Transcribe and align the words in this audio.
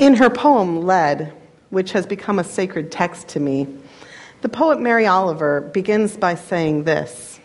In 0.00 0.14
her 0.14 0.30
poem, 0.30 0.86
Lead, 0.86 1.30
which 1.68 1.92
has 1.92 2.06
become 2.06 2.38
a 2.38 2.44
sacred 2.44 2.90
text 2.90 3.28
to 3.28 3.38
me, 3.38 3.66
the 4.40 4.48
poet 4.48 4.80
Mary 4.80 5.06
Oliver 5.06 5.60
begins 5.60 6.16
by 6.16 6.36
saying 6.36 6.84
this 6.84 7.38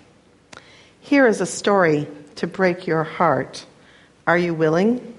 Here 1.02 1.28
is 1.28 1.42
a 1.42 1.46
story 1.46 2.08
to 2.36 2.48
break 2.48 2.88
your 2.88 3.04
heart. 3.04 3.66
Are 4.26 4.38
you 4.38 4.54
willing? 4.54 5.18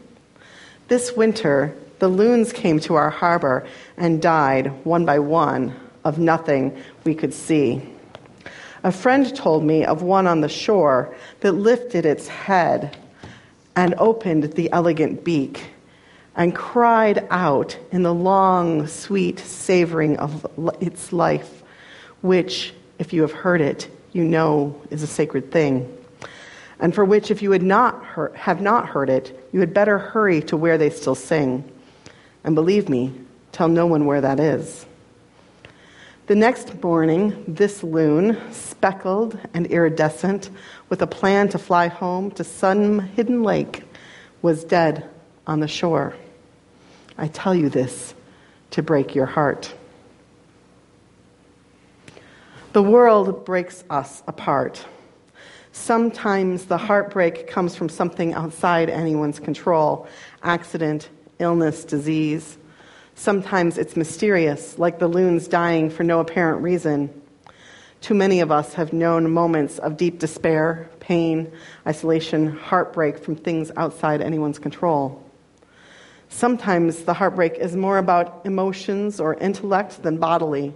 This 0.88 1.14
winter, 1.14 1.76
the 1.98 2.08
loons 2.08 2.54
came 2.54 2.80
to 2.80 2.94
our 2.94 3.10
harbor 3.10 3.66
and 3.98 4.22
died 4.22 4.86
one 4.86 5.04
by 5.04 5.18
one 5.18 5.78
of 6.06 6.18
nothing 6.18 6.82
we 7.04 7.14
could 7.14 7.34
see. 7.34 7.82
A 8.82 8.90
friend 8.90 9.36
told 9.36 9.62
me 9.62 9.84
of 9.84 10.00
one 10.00 10.26
on 10.26 10.40
the 10.40 10.48
shore 10.48 11.14
that 11.40 11.52
lifted 11.52 12.06
its 12.06 12.28
head 12.28 12.96
and 13.76 13.94
opened 13.98 14.54
the 14.54 14.72
elegant 14.72 15.22
beak 15.22 15.66
and 16.36 16.54
cried 16.54 17.26
out 17.30 17.76
in 17.90 18.02
the 18.02 18.14
long, 18.14 18.86
sweet 18.86 19.38
savoring 19.40 20.18
of 20.18 20.46
its 20.80 21.12
life, 21.12 21.62
which, 22.20 22.74
if 22.98 23.12
you 23.12 23.22
have 23.22 23.32
heard 23.32 23.60
it, 23.60 23.88
you 24.12 24.22
know 24.22 24.80
is 24.90 25.02
a 25.02 25.06
sacred 25.06 25.50
thing, 25.50 25.92
and 26.78 26.94
for 26.94 27.04
which, 27.04 27.30
if 27.30 27.42
you 27.42 27.52
had 27.52 27.62
not 27.62 28.04
heard, 28.04 28.34
have 28.34 28.60
not 28.60 28.86
heard 28.86 29.08
it, 29.08 29.48
you 29.52 29.60
had 29.60 29.72
better 29.72 29.98
hurry 29.98 30.42
to 30.42 30.56
where 30.56 30.76
they 30.76 30.90
still 30.90 31.14
sing. 31.14 31.64
And 32.44 32.54
believe 32.54 32.88
me, 32.88 33.12
tell 33.52 33.68
no 33.68 33.86
one 33.86 34.04
where 34.04 34.20
that 34.20 34.38
is. 34.38 34.84
The 36.26 36.34
next 36.34 36.82
morning, 36.82 37.44
this 37.48 37.82
loon, 37.82 38.38
speckled 38.52 39.38
and 39.54 39.66
iridescent, 39.68 40.50
with 40.88 41.00
a 41.00 41.06
plan 41.06 41.48
to 41.50 41.58
fly 41.58 41.88
home 41.88 42.30
to 42.32 42.44
some 42.44 43.00
hidden 43.00 43.42
lake, 43.42 43.84
was 44.42 44.64
dead 44.64 45.08
on 45.46 45.60
the 45.60 45.68
shore. 45.68 46.14
I 47.18 47.28
tell 47.28 47.54
you 47.54 47.68
this 47.68 48.14
to 48.72 48.82
break 48.82 49.14
your 49.14 49.26
heart. 49.26 49.72
The 52.72 52.82
world 52.82 53.44
breaks 53.44 53.84
us 53.88 54.22
apart. 54.28 54.84
Sometimes 55.72 56.66
the 56.66 56.76
heartbreak 56.76 57.48
comes 57.48 57.74
from 57.76 57.88
something 57.88 58.34
outside 58.34 58.90
anyone's 58.90 59.38
control 59.38 60.08
accident, 60.42 61.08
illness, 61.38 61.84
disease. 61.84 62.58
Sometimes 63.14 63.78
it's 63.78 63.96
mysterious, 63.96 64.78
like 64.78 64.98
the 64.98 65.08
loons 65.08 65.48
dying 65.48 65.88
for 65.90 66.02
no 66.02 66.20
apparent 66.20 66.62
reason. 66.62 67.22
Too 68.02 68.14
many 68.14 68.40
of 68.40 68.52
us 68.52 68.74
have 68.74 68.92
known 68.92 69.30
moments 69.30 69.78
of 69.78 69.96
deep 69.96 70.18
despair, 70.18 70.88
pain, 71.00 71.50
isolation, 71.86 72.56
heartbreak 72.56 73.18
from 73.18 73.36
things 73.36 73.70
outside 73.76 74.20
anyone's 74.20 74.58
control. 74.58 75.25
Sometimes 76.28 77.04
the 77.04 77.14
heartbreak 77.14 77.54
is 77.54 77.76
more 77.76 77.98
about 77.98 78.42
emotions 78.44 79.20
or 79.20 79.34
intellect 79.34 80.02
than 80.02 80.18
bodily. 80.18 80.74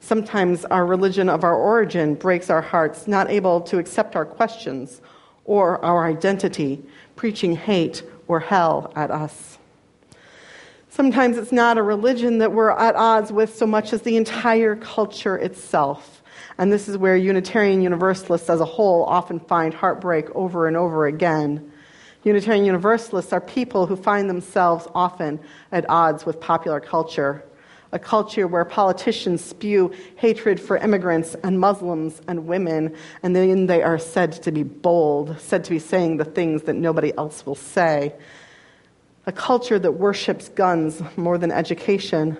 Sometimes 0.00 0.64
our 0.64 0.86
religion 0.86 1.28
of 1.28 1.44
our 1.44 1.54
origin 1.54 2.14
breaks 2.14 2.48
our 2.48 2.62
hearts, 2.62 3.06
not 3.06 3.30
able 3.30 3.60
to 3.62 3.78
accept 3.78 4.16
our 4.16 4.24
questions 4.24 5.00
or 5.44 5.84
our 5.84 6.06
identity, 6.06 6.82
preaching 7.16 7.54
hate 7.54 8.02
or 8.26 8.40
hell 8.40 8.92
at 8.96 9.10
us. 9.10 9.58
Sometimes 10.88 11.36
it's 11.36 11.52
not 11.52 11.78
a 11.78 11.82
religion 11.82 12.38
that 12.38 12.52
we're 12.52 12.70
at 12.70 12.96
odds 12.96 13.30
with 13.30 13.54
so 13.54 13.66
much 13.66 13.92
as 13.92 14.02
the 14.02 14.16
entire 14.16 14.74
culture 14.74 15.36
itself. 15.36 16.22
And 16.58 16.72
this 16.72 16.88
is 16.88 16.98
where 16.98 17.16
Unitarian 17.16 17.80
Universalists 17.80 18.50
as 18.50 18.60
a 18.60 18.64
whole 18.64 19.04
often 19.04 19.38
find 19.38 19.72
heartbreak 19.72 20.34
over 20.34 20.66
and 20.66 20.76
over 20.76 21.06
again. 21.06 21.69
Unitarian 22.22 22.66
Universalists 22.66 23.32
are 23.32 23.40
people 23.40 23.86
who 23.86 23.96
find 23.96 24.28
themselves 24.28 24.86
often 24.94 25.40
at 25.72 25.88
odds 25.88 26.26
with 26.26 26.38
popular 26.38 26.78
culture, 26.78 27.42
a 27.92 27.98
culture 27.98 28.46
where 28.46 28.64
politicians 28.64 29.42
spew 29.42 29.90
hatred 30.16 30.60
for 30.60 30.76
immigrants 30.76 31.34
and 31.42 31.58
Muslims 31.58 32.20
and 32.28 32.46
women, 32.46 32.94
and 33.22 33.34
then 33.34 33.66
they 33.66 33.82
are 33.82 33.98
said 33.98 34.32
to 34.32 34.52
be 34.52 34.62
bold, 34.62 35.40
said 35.40 35.64
to 35.64 35.70
be 35.70 35.78
saying 35.78 36.18
the 36.18 36.24
things 36.24 36.62
that 36.64 36.74
nobody 36.74 37.12
else 37.16 37.46
will 37.46 37.54
say. 37.54 38.14
A 39.26 39.32
culture 39.32 39.78
that 39.78 39.92
worships 39.92 40.50
guns 40.50 41.02
more 41.16 41.38
than 41.38 41.50
education, 41.50 42.36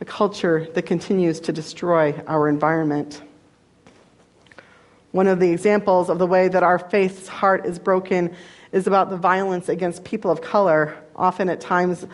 a 0.00 0.04
culture 0.04 0.68
that 0.74 0.82
continues 0.82 1.40
to 1.40 1.52
destroy 1.52 2.12
our 2.28 2.48
environment. 2.48 3.20
One 5.12 5.26
of 5.26 5.40
the 5.40 5.50
examples 5.50 6.10
of 6.10 6.18
the 6.18 6.26
way 6.26 6.48
that 6.48 6.62
our 6.62 6.78
faith's 6.78 7.28
heart 7.28 7.64
is 7.64 7.78
broken 7.78 8.34
is 8.72 8.86
about 8.86 9.08
the 9.08 9.16
violence 9.16 9.70
against 9.70 10.04
people 10.04 10.30
of 10.30 10.42
color, 10.42 10.94
often 11.16 11.48
at 11.48 11.62
times, 11.62 12.06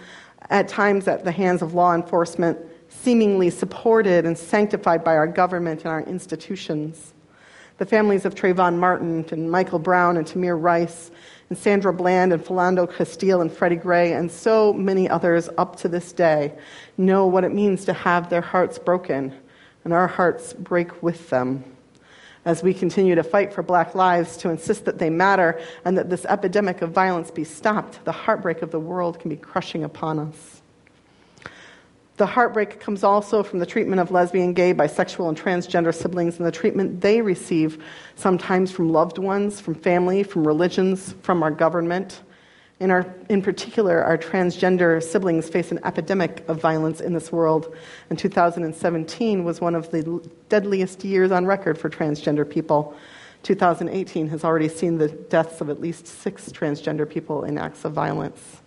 at 0.50 0.68
times 0.68 1.08
at 1.08 1.24
the 1.24 1.32
hands 1.32 1.60
of 1.60 1.74
law 1.74 1.94
enforcement, 1.94 2.56
seemingly 2.88 3.50
supported 3.50 4.24
and 4.24 4.38
sanctified 4.38 5.02
by 5.02 5.16
our 5.16 5.26
government 5.26 5.80
and 5.80 5.88
our 5.88 6.02
institutions. 6.02 7.14
The 7.78 7.86
families 7.86 8.24
of 8.24 8.36
Trayvon 8.36 8.78
Martin 8.78 9.26
and 9.32 9.50
Michael 9.50 9.80
Brown 9.80 10.16
and 10.16 10.24
Tamir 10.24 10.60
Rice 10.60 11.10
and 11.48 11.58
Sandra 11.58 11.92
Bland 11.92 12.32
and 12.32 12.44
Philando 12.44 12.86
Castile 12.86 13.40
and 13.40 13.50
Freddie 13.50 13.74
Gray 13.74 14.12
and 14.12 14.30
so 14.30 14.72
many 14.72 15.08
others 15.08 15.48
up 15.58 15.74
to 15.76 15.88
this 15.88 16.12
day 16.12 16.54
know 16.96 17.26
what 17.26 17.42
it 17.42 17.52
means 17.52 17.84
to 17.86 17.92
have 17.92 18.30
their 18.30 18.40
hearts 18.40 18.78
broken, 18.78 19.34
and 19.82 19.92
our 19.92 20.06
hearts 20.06 20.52
break 20.52 21.02
with 21.02 21.28
them 21.30 21.64
as 22.44 22.62
we 22.62 22.74
continue 22.74 23.14
to 23.14 23.22
fight 23.22 23.52
for 23.52 23.62
black 23.62 23.94
lives, 23.94 24.36
to 24.38 24.50
insist 24.50 24.84
that 24.84 24.98
they 24.98 25.10
matter, 25.10 25.60
and 25.84 25.96
that 25.96 26.10
this 26.10 26.24
epidemic 26.26 26.82
of 26.82 26.90
violence 26.90 27.30
be 27.30 27.44
stopped, 27.44 28.04
the 28.04 28.12
heartbreak 28.12 28.62
of 28.62 28.70
the 28.70 28.80
world 28.80 29.18
can 29.18 29.30
be 29.30 29.36
crushing 29.36 29.84
upon 29.84 30.18
us. 30.18 30.62
The 32.16 32.26
heartbreak 32.26 32.78
comes 32.78 33.02
also 33.02 33.42
from 33.42 33.58
the 33.58 33.66
treatment 33.66 34.00
of 34.00 34.12
lesbian, 34.12 34.52
gay, 34.52 34.72
bisexual, 34.72 35.28
and 35.28 35.36
transgender 35.36 35.92
siblings 35.92 36.36
and 36.36 36.46
the 36.46 36.52
treatment 36.52 37.00
they 37.00 37.20
receive, 37.20 37.82
sometimes 38.14 38.70
from 38.70 38.92
loved 38.92 39.18
ones, 39.18 39.60
from 39.60 39.74
family, 39.74 40.22
from 40.22 40.46
religions, 40.46 41.14
from 41.22 41.42
our 41.42 41.50
government. 41.50 42.20
In, 42.80 42.90
our, 42.90 43.14
in 43.28 43.40
particular, 43.40 44.02
our 44.02 44.18
transgender 44.18 45.00
siblings 45.02 45.48
face 45.48 45.70
an 45.70 45.78
epidemic 45.84 46.44
of 46.48 46.60
violence 46.60 47.00
in 47.00 47.12
this 47.12 47.30
world, 47.30 47.74
and 48.10 48.18
2017 48.18 49.44
was 49.44 49.60
one 49.60 49.76
of 49.76 49.90
the 49.90 50.28
deadliest 50.48 51.04
years 51.04 51.30
on 51.30 51.46
record 51.46 51.78
for 51.78 51.88
transgender 51.88 52.48
people. 52.48 52.96
2018 53.44 54.28
has 54.28 54.42
already 54.42 54.68
seen 54.68 54.98
the 54.98 55.08
deaths 55.08 55.60
of 55.60 55.70
at 55.70 55.80
least 55.80 56.06
six 56.06 56.50
transgender 56.50 57.08
people 57.08 57.44
in 57.44 57.58
acts 57.58 57.84
of 57.84 57.92
violence. 57.92 58.60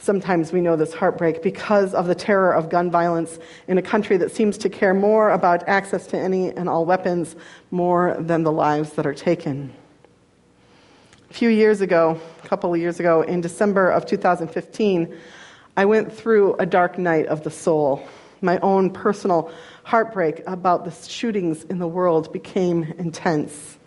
Sometimes 0.00 0.52
we 0.52 0.60
know 0.60 0.76
this 0.76 0.94
heartbreak 0.94 1.42
because 1.42 1.92
of 1.92 2.06
the 2.06 2.14
terror 2.14 2.52
of 2.52 2.70
gun 2.70 2.90
violence 2.90 3.38
in 3.66 3.78
a 3.78 3.82
country 3.82 4.16
that 4.16 4.32
seems 4.32 4.56
to 4.58 4.68
care 4.68 4.94
more 4.94 5.30
about 5.30 5.68
access 5.68 6.06
to 6.08 6.18
any 6.18 6.50
and 6.50 6.68
all 6.68 6.86
weapons 6.86 7.36
more 7.70 8.16
than 8.18 8.42
the 8.42 8.52
lives 8.52 8.92
that 8.94 9.06
are 9.06 9.14
taken. 9.14 9.72
A 11.30 11.34
few 11.34 11.50
years 11.50 11.82
ago, 11.82 12.18
a 12.42 12.48
couple 12.48 12.72
of 12.72 12.80
years 12.80 13.00
ago, 13.00 13.20
in 13.20 13.42
December 13.42 13.90
of 13.90 14.06
2015, 14.06 15.14
I 15.76 15.84
went 15.84 16.10
through 16.10 16.54
a 16.54 16.64
dark 16.64 16.96
night 16.96 17.26
of 17.26 17.44
the 17.44 17.50
soul. 17.50 18.02
My 18.40 18.58
own 18.60 18.90
personal 18.90 19.52
heartbreak 19.84 20.42
about 20.46 20.86
the 20.86 20.90
shootings 20.90 21.64
in 21.64 21.80
the 21.80 21.86
world 21.86 22.32
became 22.32 22.94
intense. 22.98 23.78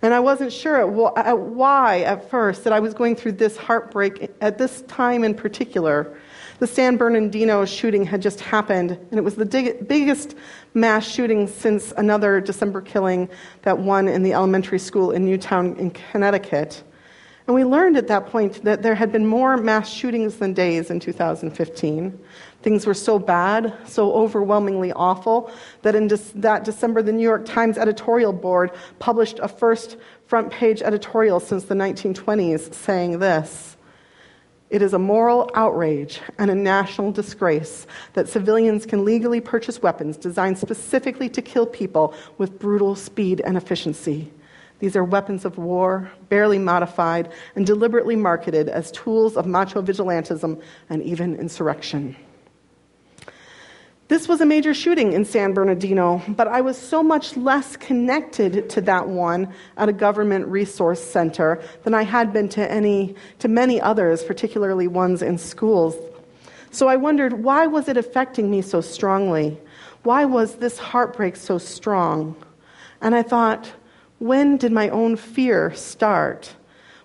And 0.00 0.14
I 0.14 0.20
wasn't 0.20 0.52
sure 0.52 0.76
at 0.76 1.38
why 1.38 2.02
at 2.02 2.30
first 2.30 2.62
that 2.64 2.72
I 2.72 2.78
was 2.78 2.94
going 2.94 3.16
through 3.16 3.32
this 3.32 3.56
heartbreak 3.56 4.30
at 4.40 4.58
this 4.58 4.82
time 4.82 5.24
in 5.24 5.34
particular. 5.34 6.16
The 6.58 6.66
San 6.66 6.96
Bernardino 6.96 7.66
shooting 7.66 8.04
had 8.06 8.22
just 8.22 8.40
happened, 8.40 8.92
and 8.92 9.18
it 9.18 9.22
was 9.22 9.34
the 9.34 9.44
dig- 9.44 9.86
biggest 9.86 10.34
mass 10.72 11.06
shooting 11.06 11.46
since 11.46 11.92
another 11.98 12.40
December 12.40 12.80
killing, 12.80 13.28
that 13.62 13.78
one 13.78 14.08
in 14.08 14.22
the 14.22 14.32
elementary 14.32 14.78
school 14.78 15.10
in 15.10 15.26
Newtown 15.26 15.76
in 15.76 15.90
Connecticut. 15.90 16.82
And 17.46 17.54
we 17.54 17.62
learned 17.62 17.98
at 17.98 18.08
that 18.08 18.26
point 18.26 18.64
that 18.64 18.82
there 18.82 18.94
had 18.94 19.12
been 19.12 19.26
more 19.26 19.58
mass 19.58 19.88
shootings 19.88 20.36
than 20.36 20.54
days 20.54 20.90
in 20.90 20.98
2015. 20.98 22.18
Things 22.62 22.86
were 22.86 22.94
so 22.94 23.18
bad, 23.18 23.74
so 23.86 24.12
overwhelmingly 24.14 24.92
awful, 24.94 25.50
that 25.82 25.94
in 25.94 26.08
de- 26.08 26.16
that 26.36 26.64
December, 26.64 27.02
the 27.02 27.12
New 27.12 27.22
York 27.22 27.44
Times 27.44 27.76
editorial 27.76 28.32
board 28.32 28.72
published 28.98 29.38
a 29.40 29.48
first 29.48 29.98
front 30.26 30.50
page 30.50 30.80
editorial 30.80 31.38
since 31.38 31.64
the 31.64 31.74
1920s 31.74 32.74
saying 32.74 33.18
this 33.18 33.75
it 34.68 34.82
is 34.82 34.94
a 34.94 34.98
moral 34.98 35.48
outrage 35.54 36.20
and 36.38 36.50
a 36.50 36.54
national 36.54 37.12
disgrace 37.12 37.86
that 38.14 38.28
civilians 38.28 38.84
can 38.84 39.04
legally 39.04 39.40
purchase 39.40 39.80
weapons 39.80 40.16
designed 40.16 40.58
specifically 40.58 41.28
to 41.28 41.40
kill 41.40 41.66
people 41.66 42.14
with 42.38 42.58
brutal 42.58 42.96
speed 42.96 43.40
and 43.44 43.56
efficiency. 43.56 44.30
These 44.78 44.96
are 44.96 45.04
weapons 45.04 45.44
of 45.44 45.56
war, 45.56 46.10
barely 46.28 46.58
modified, 46.58 47.32
and 47.54 47.64
deliberately 47.64 48.16
marketed 48.16 48.68
as 48.68 48.90
tools 48.90 49.36
of 49.36 49.46
macho 49.46 49.80
vigilantism 49.80 50.60
and 50.90 51.02
even 51.02 51.36
insurrection. 51.36 52.16
This 54.08 54.28
was 54.28 54.40
a 54.40 54.46
major 54.46 54.72
shooting 54.72 55.12
in 55.14 55.24
San 55.24 55.52
Bernardino, 55.52 56.22
but 56.28 56.46
I 56.46 56.60
was 56.60 56.78
so 56.78 57.02
much 57.02 57.36
less 57.36 57.76
connected 57.76 58.70
to 58.70 58.80
that 58.82 59.08
one 59.08 59.52
at 59.76 59.88
a 59.88 59.92
government 59.92 60.46
resource 60.46 61.02
center 61.02 61.60
than 61.82 61.92
I 61.92 62.04
had 62.04 62.32
been 62.32 62.48
to 62.50 62.70
any 62.70 63.16
to 63.40 63.48
many 63.48 63.80
others, 63.80 64.22
particularly 64.22 64.86
ones 64.86 65.22
in 65.22 65.38
schools. 65.38 65.96
So 66.70 66.86
I 66.86 66.94
wondered 66.94 67.42
why 67.42 67.66
was 67.66 67.88
it 67.88 67.96
affecting 67.96 68.48
me 68.48 68.62
so 68.62 68.80
strongly? 68.80 69.58
Why 70.04 70.24
was 70.24 70.54
this 70.54 70.78
heartbreak 70.78 71.34
so 71.34 71.58
strong? 71.58 72.36
And 73.00 73.12
I 73.12 73.24
thought, 73.24 73.72
when 74.20 74.56
did 74.56 74.70
my 74.70 74.88
own 74.90 75.16
fear 75.16 75.74
start? 75.74 76.54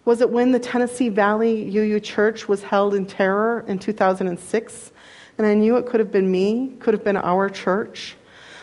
Was 0.05 0.21
it 0.21 0.29
when 0.29 0.51
the 0.51 0.59
Tennessee 0.59 1.09
Valley 1.09 1.63
UU 1.75 1.99
Church 1.99 2.47
was 2.47 2.61
held 2.61 2.93
in 2.93 3.07
terror 3.07 3.65
in 3.67 3.79
2006? 3.79 4.91
And 5.41 5.49
I 5.49 5.55
knew 5.55 5.75
it 5.77 5.87
could 5.87 5.99
have 5.99 6.11
been 6.11 6.29
me, 6.29 6.75
could 6.77 6.93
have 6.93 7.03
been 7.03 7.17
our 7.17 7.49
church. 7.49 8.15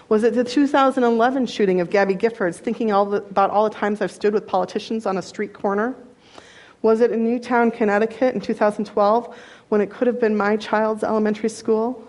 Was 0.09 0.23
it 0.23 0.35
the 0.35 0.45
2011 0.45 1.47
shooting 1.47 1.81
of 1.81 1.91
Gabby 1.91 2.15
Giffords, 2.15 2.55
thinking 2.55 2.93
all 2.93 3.05
the, 3.05 3.17
about 3.17 3.51
all 3.51 3.69
the 3.69 3.75
times 3.75 4.01
I've 4.01 4.13
stood 4.13 4.33
with 4.33 4.47
politicians 4.47 5.05
on 5.05 5.19
a 5.19 5.23
street 5.23 5.53
corner? 5.53 5.97
Was 6.83 7.01
it 7.01 7.11
in 7.11 7.25
Newtown, 7.25 7.73
Connecticut 7.73 8.33
in 8.37 8.41
2012 8.41 9.37
when 9.71 9.81
it 9.81 9.91
could 9.91 10.07
have 10.07 10.21
been 10.21 10.37
my 10.37 10.57
child's 10.57 11.03
elementary 11.03 11.49
school? 11.49 12.01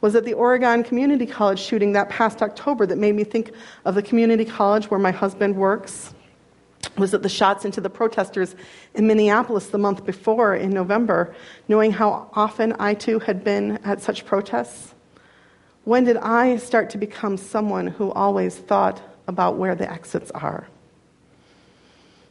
Was 0.00 0.14
it 0.14 0.24
the 0.24 0.32
Oregon 0.32 0.82
Community 0.82 1.26
College 1.26 1.58
shooting 1.58 1.92
that 1.92 2.08
past 2.08 2.40
October 2.40 2.86
that 2.86 2.96
made 2.96 3.14
me 3.14 3.22
think 3.22 3.52
of 3.84 3.94
the 3.96 4.02
community 4.02 4.46
college 4.46 4.90
where 4.90 4.98
my 4.98 5.10
husband 5.10 5.54
works? 5.56 6.14
Was 6.96 7.14
it 7.14 7.22
the 7.22 7.28
shots 7.28 7.64
into 7.64 7.80
the 7.80 7.90
protesters 7.90 8.54
in 8.94 9.06
Minneapolis 9.06 9.68
the 9.68 9.78
month 9.78 10.04
before 10.04 10.54
in 10.54 10.70
November, 10.70 11.34
knowing 11.68 11.92
how 11.92 12.30
often 12.34 12.74
I 12.78 12.94
too 12.94 13.18
had 13.18 13.44
been 13.44 13.78
at 13.84 14.00
such 14.02 14.24
protests? 14.24 14.94
When 15.84 16.04
did 16.04 16.16
I 16.16 16.56
start 16.56 16.90
to 16.90 16.98
become 16.98 17.36
someone 17.36 17.86
who 17.86 18.10
always 18.10 18.56
thought 18.56 19.00
about 19.28 19.56
where 19.56 19.74
the 19.74 19.90
exits 19.90 20.30
are? 20.32 20.66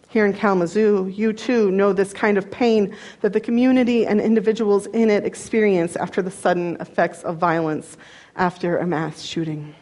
Here 0.10 0.26
in 0.26 0.34
Kalamazoo, 0.34 1.08
you 1.08 1.34
too 1.34 1.72
know 1.72 1.92
this 1.92 2.14
kind 2.14 2.38
of 2.38 2.50
pain 2.50 2.96
that 3.22 3.34
the 3.34 3.42
community 3.42 4.06
and 4.08 4.22
individuals 4.22 4.86
in 4.88 5.10
it 5.10 5.26
experience 5.26 5.98
after 5.98 6.22
the 6.22 6.32
sudden 6.32 6.78
effects 6.80 7.22
of 7.24 7.38
violence 7.38 7.98
after 8.38 8.78
a 8.78 8.88
mass 8.88 9.22
shooting. 9.22 9.76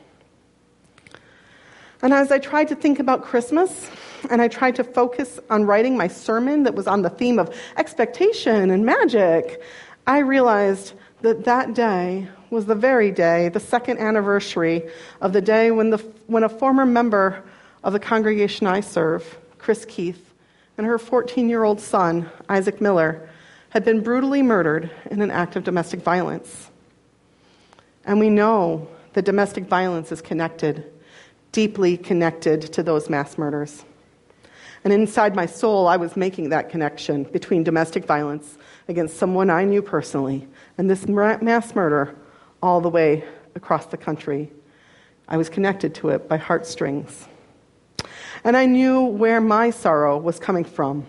And 2.04 2.14
as 2.14 2.34
I 2.34 2.38
tried 2.38 2.68
to 2.68 2.76
think 2.76 3.00
about 3.00 3.24
Christmas, 3.24 3.90
and 4.30 4.42
I 4.42 4.50
tried 4.50 4.76
to 4.76 4.84
focus 4.84 5.40
on 5.50 5.64
writing 5.64 5.96
my 5.96 6.10
sermon 6.10 6.64
that 6.64 6.76
was 6.76 6.86
on 6.86 7.02
the 7.02 7.10
theme 7.10 7.40
of 7.40 7.56
expectation 7.78 8.72
and 8.72 8.86
magic, 8.86 9.62
I 10.06 10.20
realized 10.20 10.94
that 11.22 11.46
that 11.46 11.74
day 11.74 12.28
was 12.50 12.66
the 12.66 12.76
very 12.76 13.10
day, 13.10 13.48
the 13.48 13.60
second 13.62 14.00
anniversary 14.00 14.84
of 15.22 15.32
the 15.32 15.42
day 15.42 15.72
when, 15.72 15.92
the, 15.92 15.98
when 16.28 16.44
a 16.44 16.50
former 16.50 16.86
member 16.86 17.42
of 17.86 17.94
the 17.94 18.00
congregation 18.00 18.68
I 18.68 18.82
serve, 18.82 19.38
Chris 19.58 19.86
Keith, 19.86 20.34
and 20.78 20.86
her 20.86 21.00
14 21.00 21.48
year 21.48 21.64
old 21.64 21.80
son, 21.80 22.30
Isaac 22.50 22.82
Miller, 22.82 23.30
had 23.70 23.86
been 23.86 24.02
brutally 24.02 24.42
murdered 24.42 24.92
in 25.10 25.22
an 25.22 25.32
act 25.32 25.56
of 25.56 25.64
domestic 25.64 26.02
violence. 26.02 26.70
And 28.04 28.20
we 28.20 28.30
know 28.30 28.90
that 29.14 29.24
domestic 29.24 29.66
violence 29.66 30.12
is 30.12 30.22
connected, 30.22 30.92
deeply 31.54 31.96
connected 31.96 32.62
to 32.74 32.84
those 32.84 33.10
mass 33.10 33.38
murders. 33.38 33.86
And 34.84 34.92
inside 34.92 35.34
my 35.34 35.46
soul, 35.46 35.88
I 35.88 35.96
was 35.96 36.18
making 36.18 36.50
that 36.50 36.70
connection 36.70 37.24
between 37.24 37.64
domestic 37.64 38.04
violence 38.06 38.58
against 38.90 39.16
someone 39.16 39.50
I 39.50 39.64
knew 39.64 39.82
personally 39.82 40.46
and 40.78 40.90
this 40.90 41.08
mass 41.08 41.74
murder 41.74 42.14
all 42.62 42.82
the 42.82 42.90
way 42.90 43.24
across 43.56 43.86
the 43.86 43.98
country. 43.98 44.52
I 45.30 45.38
was 45.38 45.48
connected 45.48 45.96
to 45.96 46.10
it 46.10 46.28
by 46.28 46.36
heartstrings. 46.36 47.28
And 48.44 48.58
I 48.58 48.66
knew 48.66 49.04
where 49.04 49.40
my 49.40 49.70
sorrow 49.70 50.18
was 50.18 50.38
coming 50.38 50.66
from, 50.66 51.06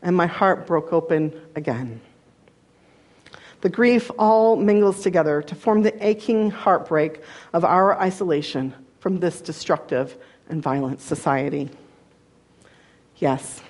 and 0.00 0.14
my 0.14 0.26
heart 0.26 0.66
broke 0.66 0.92
open 0.92 1.32
again. 1.56 2.00
The 3.62 3.68
grief 3.68 4.10
all 4.18 4.54
mingles 4.56 5.02
together 5.02 5.42
to 5.42 5.54
form 5.56 5.82
the 5.82 6.06
aching 6.06 6.50
heartbreak 6.50 7.20
of 7.52 7.64
our 7.64 7.98
isolation 7.98 8.74
from 9.02 9.18
this 9.18 9.40
destructive 9.40 10.16
and 10.48 10.62
violent 10.62 11.00
society. 11.00 11.68
Yes. 13.16 13.60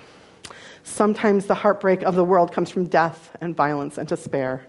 Sometimes 0.83 1.47
the 1.47 1.55
heartbreak 1.55 2.03
of 2.03 2.13
the 2.13 2.23
world 2.23 2.51
comes 2.51 2.69
from 2.69 2.85
death 2.85 3.35
and 3.41 3.55
violence 3.55 3.97
and 3.97 4.07
despair. 4.07 4.63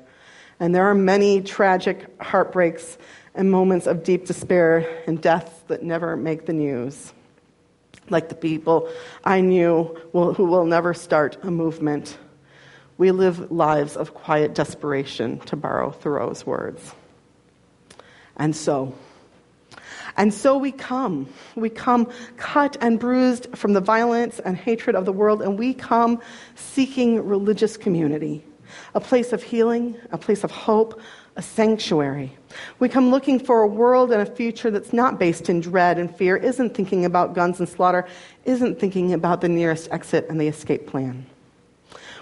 And 0.58 0.74
there 0.74 0.86
are 0.86 0.94
many 0.94 1.42
tragic 1.42 2.06
heartbreaks 2.18 2.96
and 3.34 3.50
moments 3.50 3.86
of 3.86 4.04
deep 4.04 4.24
despair 4.24 5.02
and 5.06 5.20
death 5.20 5.64
that 5.66 5.82
never 5.82 6.16
make 6.16 6.46
the 6.46 6.54
news. 6.54 7.12
Like 8.08 8.30
the 8.30 8.34
people 8.34 8.88
I 9.22 9.42
knew 9.42 9.94
who 10.12 10.44
will 10.46 10.64
never 10.64 10.94
start 10.94 11.36
a 11.42 11.50
movement. 11.50 12.16
We 12.96 13.10
live 13.10 13.52
lives 13.52 13.98
of 13.98 14.14
quiet 14.14 14.54
desperation, 14.54 15.40
to 15.40 15.56
borrow 15.56 15.90
Thoreau's 15.90 16.46
words. 16.46 16.94
And 18.36 18.56
so, 18.56 18.94
and 20.16 20.32
so 20.32 20.56
we 20.56 20.72
come. 20.72 21.28
We 21.54 21.70
come 21.70 22.10
cut 22.36 22.76
and 22.80 22.98
bruised 22.98 23.48
from 23.56 23.72
the 23.72 23.80
violence 23.80 24.38
and 24.38 24.56
hatred 24.56 24.96
of 24.96 25.04
the 25.04 25.12
world, 25.12 25.42
and 25.42 25.58
we 25.58 25.74
come 25.74 26.20
seeking 26.54 27.26
religious 27.26 27.76
community, 27.76 28.44
a 28.94 29.00
place 29.00 29.32
of 29.32 29.42
healing, 29.42 29.96
a 30.12 30.18
place 30.18 30.44
of 30.44 30.50
hope, 30.50 31.00
a 31.36 31.42
sanctuary. 31.42 32.36
We 32.78 32.88
come 32.88 33.10
looking 33.10 33.40
for 33.40 33.62
a 33.62 33.66
world 33.66 34.12
and 34.12 34.22
a 34.22 34.26
future 34.26 34.70
that's 34.70 34.92
not 34.92 35.18
based 35.18 35.48
in 35.48 35.60
dread 35.60 35.98
and 35.98 36.14
fear, 36.14 36.36
isn't 36.36 36.74
thinking 36.74 37.04
about 37.04 37.34
guns 37.34 37.58
and 37.58 37.68
slaughter, 37.68 38.06
isn't 38.44 38.78
thinking 38.78 39.12
about 39.12 39.40
the 39.40 39.48
nearest 39.48 39.88
exit 39.90 40.26
and 40.28 40.40
the 40.40 40.46
escape 40.46 40.86
plan. 40.86 41.26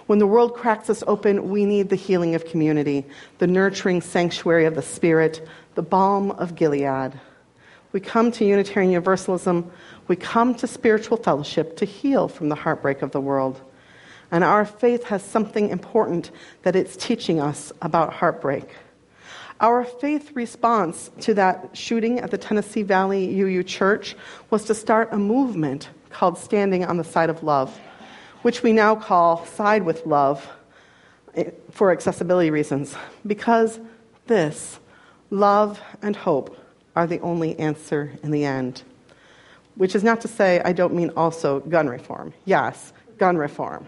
When 0.06 0.18
the 0.18 0.26
world 0.26 0.54
cracks 0.54 0.90
us 0.90 1.04
open, 1.06 1.50
we 1.50 1.64
need 1.64 1.88
the 1.88 1.96
healing 1.96 2.34
of 2.34 2.46
community, 2.46 3.04
the 3.38 3.46
nurturing 3.46 4.00
sanctuary 4.00 4.64
of 4.64 4.74
the 4.74 4.82
Spirit, 4.82 5.46
the 5.74 5.82
balm 5.82 6.32
of 6.32 6.54
Gilead. 6.54 7.12
We 7.92 8.00
come 8.00 8.32
to 8.32 8.44
Unitarian 8.44 8.90
Universalism. 8.90 9.70
We 10.08 10.16
come 10.16 10.54
to 10.56 10.66
spiritual 10.66 11.18
fellowship 11.18 11.76
to 11.76 11.84
heal 11.84 12.26
from 12.26 12.48
the 12.48 12.54
heartbreak 12.54 13.02
of 13.02 13.12
the 13.12 13.20
world. 13.20 13.60
And 14.30 14.42
our 14.42 14.64
faith 14.64 15.04
has 15.04 15.22
something 15.22 15.68
important 15.68 16.30
that 16.62 16.74
it's 16.74 16.96
teaching 16.96 17.38
us 17.38 17.70
about 17.82 18.14
heartbreak. 18.14 18.66
Our 19.60 19.84
faith 19.84 20.34
response 20.34 21.10
to 21.20 21.34
that 21.34 21.70
shooting 21.74 22.18
at 22.18 22.30
the 22.30 22.38
Tennessee 22.38 22.82
Valley 22.82 23.40
UU 23.40 23.62
Church 23.62 24.16
was 24.50 24.64
to 24.64 24.74
start 24.74 25.10
a 25.12 25.18
movement 25.18 25.90
called 26.08 26.38
Standing 26.38 26.84
on 26.84 26.96
the 26.96 27.04
Side 27.04 27.30
of 27.30 27.42
Love, 27.42 27.78
which 28.40 28.62
we 28.62 28.72
now 28.72 28.96
call 28.96 29.44
Side 29.44 29.84
with 29.84 30.06
Love 30.06 30.48
eh, 31.36 31.50
for 31.70 31.92
accessibility 31.92 32.50
reasons, 32.50 32.96
because 33.26 33.78
this, 34.26 34.80
love 35.30 35.80
and 36.00 36.16
hope, 36.16 36.56
are 36.94 37.06
the 37.06 37.20
only 37.20 37.58
answer 37.58 38.12
in 38.22 38.30
the 38.30 38.44
end. 38.44 38.82
Which 39.76 39.94
is 39.94 40.04
not 40.04 40.20
to 40.22 40.28
say 40.28 40.60
I 40.64 40.72
don't 40.72 40.94
mean 40.94 41.10
also 41.16 41.60
gun 41.60 41.88
reform. 41.88 42.32
Yes, 42.44 42.92
gun 43.18 43.36
reform. 43.36 43.86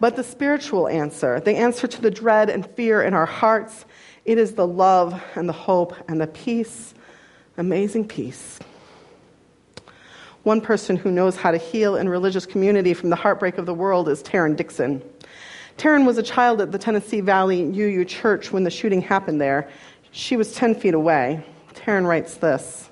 But 0.00 0.16
the 0.16 0.24
spiritual 0.24 0.88
answer, 0.88 1.38
the 1.38 1.56
answer 1.56 1.86
to 1.86 2.00
the 2.00 2.10
dread 2.10 2.50
and 2.50 2.66
fear 2.66 3.02
in 3.02 3.14
our 3.14 3.26
hearts, 3.26 3.84
it 4.24 4.36
is 4.36 4.54
the 4.54 4.66
love 4.66 5.22
and 5.36 5.48
the 5.48 5.52
hope 5.52 5.94
and 6.08 6.20
the 6.20 6.26
peace, 6.26 6.94
amazing 7.56 8.08
peace. 8.08 8.58
One 10.42 10.60
person 10.60 10.96
who 10.96 11.12
knows 11.12 11.36
how 11.36 11.52
to 11.52 11.56
heal 11.56 11.94
in 11.94 12.08
religious 12.08 12.46
community 12.46 12.94
from 12.94 13.10
the 13.10 13.16
heartbreak 13.16 13.58
of 13.58 13.66
the 13.66 13.74
world 13.74 14.08
is 14.08 14.24
Taryn 14.24 14.56
Dixon. 14.56 15.00
Taryn 15.78 16.04
was 16.04 16.18
a 16.18 16.22
child 16.22 16.60
at 16.60 16.72
the 16.72 16.78
Tennessee 16.78 17.20
Valley 17.20 17.62
UU 17.62 18.04
Church 18.04 18.52
when 18.52 18.64
the 18.64 18.70
shooting 18.70 19.00
happened 19.00 19.40
there. 19.40 19.68
She 20.10 20.36
was 20.36 20.52
10 20.54 20.74
feet 20.74 20.94
away. 20.94 21.44
Taryn 21.74 22.06
writes 22.06 22.36
this 22.36 22.88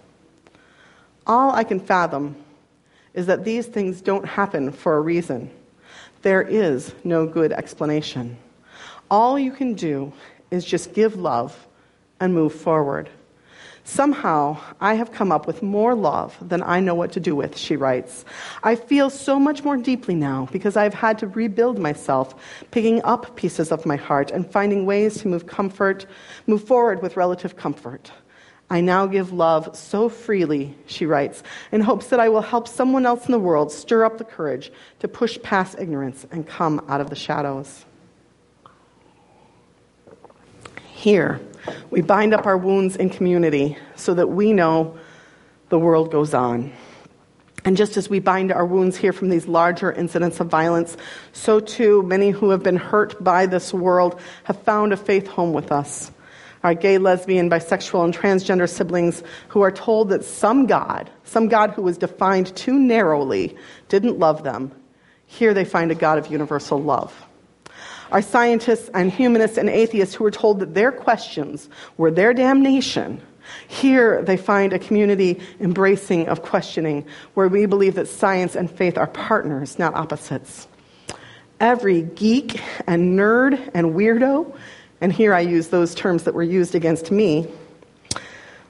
All 1.27 1.53
I 1.53 1.65
can 1.65 1.81
fathom 1.81 2.37
is 3.15 3.27
that 3.27 3.45
these 3.45 3.67
things 3.67 4.01
don't 4.01 4.25
happen 4.25 4.73
for 4.73 4.97
a 4.97 5.01
reason. 5.01 5.51
There 6.23 6.43
is 6.43 6.95
no 7.03 7.27
good 7.27 7.53
explanation. 7.53 8.37
All 9.11 9.39
you 9.39 9.53
can 9.53 9.75
do 9.75 10.13
is 10.51 10.65
just 10.65 10.93
give 10.93 11.17
love 11.17 11.67
and 12.21 12.35
move 12.35 12.55
forward. 12.55 13.09
Somehow, 13.85 14.59
I 14.81 14.95
have 14.95 15.11
come 15.11 15.33
up 15.33 15.47
with 15.47 15.63
more 15.63 15.95
love 15.95 16.37
than 16.41 16.63
I 16.63 16.81
know 16.81 16.95
what 16.95 17.13
to 17.13 17.21
do 17.21 17.35
with, 17.35 17.57
she 17.57 17.77
writes. 17.77 18.25
I 18.63 18.77
feel 18.77 19.09
so 19.09 19.41
much 19.41 19.65
more 19.65 19.79
deeply 19.79 20.15
now 20.15 20.49
because 20.53 20.77
I've 20.77 20.95
had 20.95 21.19
to 21.21 21.27
rebuild 21.27 21.79
myself, 21.79 22.35
picking 22.71 23.03
up 23.03 23.35
pieces 23.37 23.73
of 23.73 23.87
my 23.87 23.97
heart 23.97 24.31
and 24.31 24.49
finding 24.49 24.85
ways 24.85 25.23
to 25.23 25.29
move 25.29 25.47
comfort, 25.47 26.07
move 26.47 26.63
forward 26.63 27.03
with 27.03 27.17
relative 27.17 27.57
comfort. 27.57 28.13
I 28.71 28.81
now 28.81 29.07
give 29.07 29.33
love 29.33 29.77
so 29.77 30.09
freely, 30.09 30.77
she 30.87 31.05
writes, 31.05 31.43
in 31.73 31.81
hopes 31.81 32.07
that 32.09 32.21
I 32.21 32.29
will 32.29 32.41
help 32.41 32.69
someone 32.69 33.05
else 33.05 33.27
in 33.27 33.33
the 33.33 33.39
world 33.39 33.73
stir 33.73 34.05
up 34.05 34.19
the 34.19 34.25
courage 34.25 34.71
to 35.01 35.09
push 35.09 35.43
past 35.43 35.77
ignorance 35.79 36.25
and 36.31 36.47
come 36.47 36.85
out 36.89 37.01
of 37.01 37.11
the 37.11 37.17
shadows. 37.17 37.85
Here, 40.93 41.41
We 41.91 42.01
bind 42.01 42.35
up 42.35 42.47
our 42.47 42.57
wounds 42.57 42.97
in 42.97 43.11
community 43.11 43.77
so 43.97 44.15
that 44.15 44.29
we 44.29 44.53
know 44.53 44.99
the 45.69 45.79
world 45.79 46.11
goes 46.11 46.35
on. 46.35 46.73
And 47.65 47.77
just 47.77 47.97
as 47.97 48.09
we 48.09 48.21
bind 48.21 48.53
our 48.53 48.65
wounds 48.65 48.97
here 48.97 49.13
from 49.13 49.29
these 49.29 49.47
larger 49.47 49.93
incidents 49.93 50.41
of 50.41 50.47
violence, 50.47 50.97
so 51.33 51.61
too 51.61 52.03
many 52.05 52.31
who 52.31 52.51
have 52.51 52.63
been 52.63 52.77
hurt 52.77 53.23
by 53.23 53.47
this 53.47 53.75
world 53.75 54.19
have 54.45 54.63
found 54.63 54.93
a 54.93 54.97
faith 54.97 55.27
home 55.27 55.53
with 55.53 55.71
us. 55.71 56.11
Our 56.63 56.75
gay, 56.75 56.99
lesbian, 56.99 57.49
bisexual, 57.49 58.05
and 58.05 58.17
transgender 58.17 58.69
siblings 58.69 59.23
who 59.49 59.63
are 59.63 59.71
told 59.71 60.11
that 60.11 60.25
some 60.25 60.67
God, 60.67 61.11
some 61.25 61.49
God 61.49 61.71
who 61.71 61.83
was 61.83 61.97
defined 61.97 62.55
too 62.55 62.79
narrowly, 62.79 63.57
didn't 63.89 64.19
love 64.19 64.43
them. 64.45 64.73
Here 65.27 65.55
they 65.55 65.65
find 65.65 65.91
a 65.91 65.95
God 65.95 66.19
of 66.19 66.27
universal 66.27 66.83
love. 66.83 67.15
Our 68.13 68.23
scientists 68.23 68.91
and 68.93 69.11
humanists 69.11 69.57
and 69.57 69.71
atheists 69.71 70.15
who 70.15 70.25
were 70.25 70.31
told 70.31 70.59
that 70.61 70.75
their 70.75 70.93
questions 70.93 71.69
were 71.97 72.11
their 72.11 72.35
damnation 72.35 73.23
here 73.69 74.23
they 74.23 74.37
find 74.37 74.73
a 74.73 74.79
community 74.79 75.41
embracing 75.61 76.29
of 76.29 76.43
questioning, 76.43 77.07
where 77.35 77.49
we 77.49 77.67
believe 77.67 77.95
that 77.95 78.09
science 78.09 78.55
and 78.55 78.71
faith 78.71 78.99
are 78.99 79.07
partners, 79.07 79.79
not 79.79 79.95
opposites. 79.95 80.69
Every 81.59 82.03
geek 82.03 82.61
and 82.87 83.19
nerd 83.19 83.71
and 83.75 83.95
weirdo, 83.95 84.57
and 85.01 85.13
here 85.13 85.33
I 85.35 85.41
use 85.41 85.69
those 85.69 85.95
terms 85.95 86.25
that 86.25 86.35
were 86.35 86.43
used 86.43 86.75
against 86.75 87.11
me, 87.11 87.49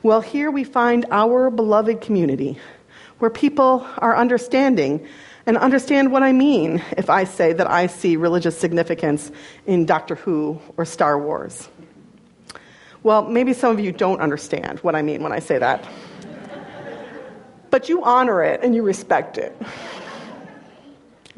well, 0.02 0.20
here 0.20 0.50
we 0.50 0.64
find 0.64 1.04
our 1.10 1.50
beloved 1.50 2.00
community, 2.00 2.58
where 3.18 3.30
people 3.30 3.86
are 3.98 4.16
understanding 4.16 5.06
and 5.46 5.56
understand 5.58 6.12
what 6.12 6.22
I 6.22 6.32
mean 6.32 6.82
if 6.96 7.10
I 7.10 7.24
say 7.24 7.52
that 7.52 7.68
I 7.68 7.86
see 7.86 8.16
religious 8.16 8.58
significance 8.58 9.30
in 9.66 9.84
Doctor 9.84 10.14
Who 10.14 10.60
or 10.76 10.84
Star 10.84 11.18
Wars. 11.18 11.68
Well, 13.02 13.22
maybe 13.22 13.52
some 13.52 13.72
of 13.72 13.80
you 13.80 13.92
don't 13.92 14.20
understand 14.20 14.78
what 14.80 14.94
I 14.94 15.02
mean 15.02 15.22
when 15.22 15.32
I 15.32 15.38
say 15.38 15.58
that. 15.58 15.86
but 17.70 17.88
you 17.88 18.04
honor 18.04 18.42
it 18.42 18.60
and 18.62 18.74
you 18.74 18.82
respect 18.82 19.38
it. 19.38 19.56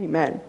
Amen. 0.00 0.40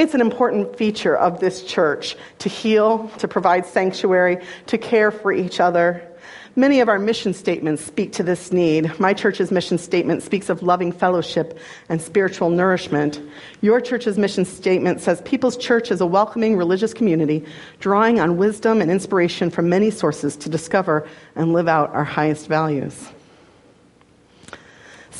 It's 0.00 0.14
an 0.14 0.22
important 0.22 0.78
feature 0.78 1.14
of 1.14 1.40
this 1.40 1.62
church 1.62 2.16
to 2.38 2.48
heal, 2.48 3.10
to 3.18 3.28
provide 3.28 3.66
sanctuary, 3.66 4.42
to 4.68 4.78
care 4.78 5.10
for 5.10 5.30
each 5.30 5.60
other, 5.60 6.10
Many 6.56 6.80
of 6.80 6.88
our 6.88 6.98
mission 6.98 7.32
statements 7.32 7.84
speak 7.84 8.12
to 8.14 8.24
this 8.24 8.50
need. 8.50 8.98
My 8.98 9.14
church's 9.14 9.52
mission 9.52 9.78
statement 9.78 10.24
speaks 10.24 10.48
of 10.48 10.64
loving 10.64 10.90
fellowship 10.90 11.56
and 11.88 12.02
spiritual 12.02 12.50
nourishment. 12.50 13.20
Your 13.60 13.80
church's 13.80 14.18
mission 14.18 14.44
statement 14.44 15.00
says 15.00 15.22
People's 15.22 15.56
Church 15.56 15.92
is 15.92 16.00
a 16.00 16.06
welcoming 16.06 16.56
religious 16.56 16.92
community 16.92 17.44
drawing 17.78 18.18
on 18.18 18.36
wisdom 18.36 18.82
and 18.82 18.90
inspiration 18.90 19.48
from 19.48 19.68
many 19.68 19.92
sources 19.92 20.36
to 20.38 20.48
discover 20.48 21.06
and 21.36 21.52
live 21.52 21.68
out 21.68 21.94
our 21.94 22.04
highest 22.04 22.48
values. 22.48 23.08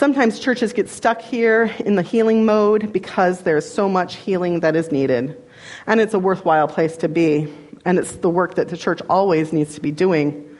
Sometimes 0.01 0.41
churches 0.41 0.73
get 0.73 0.89
stuck 0.89 1.21
here 1.21 1.65
in 1.81 1.95
the 1.95 2.01
healing 2.01 2.47
mode 2.47 2.91
because 2.91 3.43
there's 3.43 3.71
so 3.71 3.87
much 3.87 4.17
healing 4.17 4.61
that 4.61 4.75
is 4.75 4.91
needed. 4.91 5.37
And 5.87 6.01
it's 6.01 6.15
a 6.15 6.19
worthwhile 6.19 6.69
place 6.69 6.97
to 6.97 7.09
be. 7.11 7.53
And 7.85 7.99
it's 7.99 8.13
the 8.13 8.31
work 8.31 8.55
that 8.55 8.71
the 8.71 8.79
church 8.79 9.03
always 9.11 9.53
needs 9.53 9.75
to 9.75 9.83
be 9.83 9.91
doing. 9.91 10.57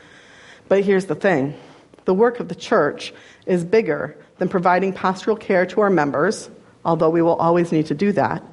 But 0.69 0.85
here's 0.85 1.07
the 1.07 1.15
thing 1.15 1.59
the 2.05 2.13
work 2.13 2.39
of 2.39 2.49
the 2.51 2.55
church 2.55 3.15
is 3.47 3.65
bigger 3.65 4.15
than 4.37 4.51
providing 4.51 4.93
pastoral 4.93 5.39
care 5.39 5.65
to 5.65 5.81
our 5.81 5.89
members, 5.89 6.51
although 6.85 7.09
we 7.09 7.23
will 7.23 7.37
always 7.37 7.73
need 7.73 7.87
to 7.87 7.95
do 7.95 8.13
that. 8.13 8.45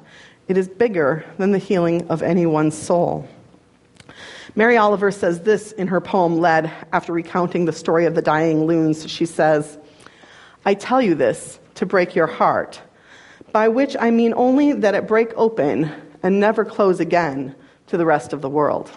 It 0.48 0.56
is 0.56 0.68
bigger 0.68 1.22
than 1.36 1.52
the 1.52 1.58
healing 1.58 2.08
of 2.08 2.22
anyone's 2.22 2.74
soul. 2.74 3.28
Mary 4.56 4.78
Oliver 4.78 5.10
says 5.10 5.42
this 5.42 5.72
in 5.72 5.88
her 5.88 6.00
poem 6.00 6.38
Lead 6.38 6.72
after 6.94 7.12
recounting 7.12 7.66
the 7.66 7.74
story 7.74 8.06
of 8.06 8.14
the 8.14 8.22
dying 8.22 8.64
loons. 8.64 9.06
She 9.10 9.26
says, 9.26 9.76
I 10.68 10.74
tell 10.74 11.00
you 11.00 11.14
this 11.14 11.58
to 11.76 11.86
break 11.86 12.14
your 12.14 12.26
heart, 12.26 12.78
by 13.52 13.68
which 13.68 13.96
I 13.98 14.10
mean 14.10 14.34
only 14.36 14.74
that 14.74 14.94
it 14.94 15.06
break 15.06 15.32
open 15.34 15.90
and 16.22 16.38
never 16.38 16.62
close 16.62 17.00
again 17.00 17.54
to 17.86 17.96
the 17.96 18.04
rest 18.04 18.34
of 18.34 18.42
the 18.42 18.50
world. 18.50 18.90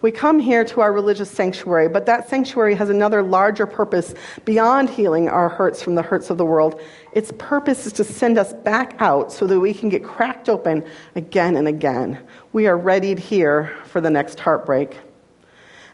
We 0.00 0.10
come 0.10 0.38
here 0.38 0.64
to 0.64 0.80
our 0.80 0.90
religious 0.90 1.30
sanctuary, 1.30 1.90
but 1.90 2.06
that 2.06 2.30
sanctuary 2.30 2.74
has 2.76 2.88
another 2.88 3.22
larger 3.22 3.66
purpose 3.66 4.14
beyond 4.46 4.88
healing 4.88 5.28
our 5.28 5.50
hurts 5.50 5.82
from 5.82 5.96
the 5.96 6.02
hurts 6.02 6.30
of 6.30 6.38
the 6.38 6.46
world. 6.46 6.80
Its 7.12 7.30
purpose 7.36 7.84
is 7.84 7.92
to 7.92 8.04
send 8.04 8.38
us 8.38 8.54
back 8.54 8.96
out 9.00 9.30
so 9.30 9.46
that 9.46 9.60
we 9.60 9.74
can 9.74 9.90
get 9.90 10.02
cracked 10.02 10.48
open 10.48 10.82
again 11.14 11.56
and 11.56 11.68
again. 11.68 12.18
We 12.54 12.66
are 12.68 12.78
readied 12.78 13.18
here 13.18 13.70
for 13.84 14.00
the 14.00 14.08
next 14.08 14.40
heartbreak. 14.40 14.96